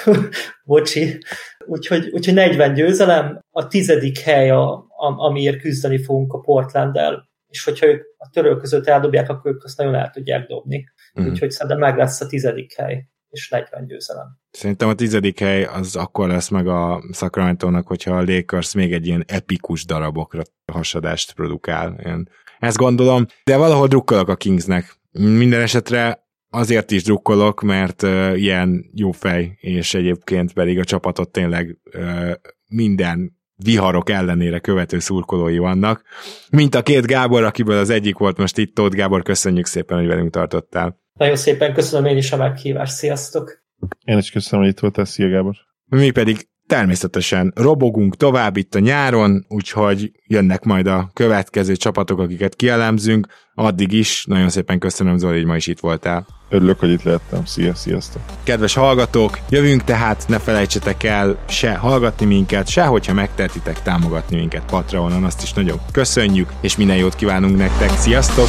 [0.64, 1.18] Bocsi.
[1.66, 7.64] Úgyhogy, úgyhogy 40 győzelem, a tizedik hely, a, a, amiért küzdeni fogunk a Portland-el, és
[7.64, 10.84] hogyha ők a török között eldobják, akkor ők azt nagyon el tudják dobni.
[11.20, 11.26] Mm.
[11.26, 14.38] Úgyhogy szerintem meg lesz a tizedik hely, és 40 győzelem.
[14.50, 19.06] Szerintem a tizedik hely az akkor lesz meg a sacramento hogyha a Lakers még egy
[19.06, 21.94] ilyen epikus darabokra hasadást produkál.
[22.04, 22.28] Én
[22.58, 24.96] ezt gondolom, de valahol drukkolok a Kingsnek.
[25.10, 26.21] Minden esetre
[26.54, 32.32] azért is drukkolok, mert uh, ilyen jó fej, és egyébként pedig a csapatot tényleg uh,
[32.66, 36.02] minden viharok ellenére követő szurkolói vannak.
[36.50, 40.06] Mint a két Gábor, akiből az egyik volt most itt, Tóth Gábor, köszönjük szépen, hogy
[40.06, 41.00] velünk tartottál.
[41.12, 43.62] Nagyon szépen köszönöm én is a meghívást, sziasztok!
[44.04, 45.54] Én is köszönöm, hogy itt voltál, szia Gábor!
[45.84, 52.54] Mi pedig természetesen robogunk tovább itt a nyáron, úgyhogy jönnek majd a következő csapatok, akiket
[52.54, 53.26] kielemzünk.
[53.54, 56.26] Addig is nagyon szépen köszönöm Zoli, hogy ma is itt voltál.
[56.48, 57.44] Örülök, hogy itt lettem.
[57.44, 58.22] Szia, sziasztok!
[58.42, 64.64] Kedves hallgatók, jövünk tehát, ne felejtsetek el se hallgatni minket, se hogyha megtehetitek támogatni minket
[64.64, 67.90] Patreonon, azt is nagyon köszönjük, és minden jót kívánunk nektek.
[67.90, 68.48] Sziasztok!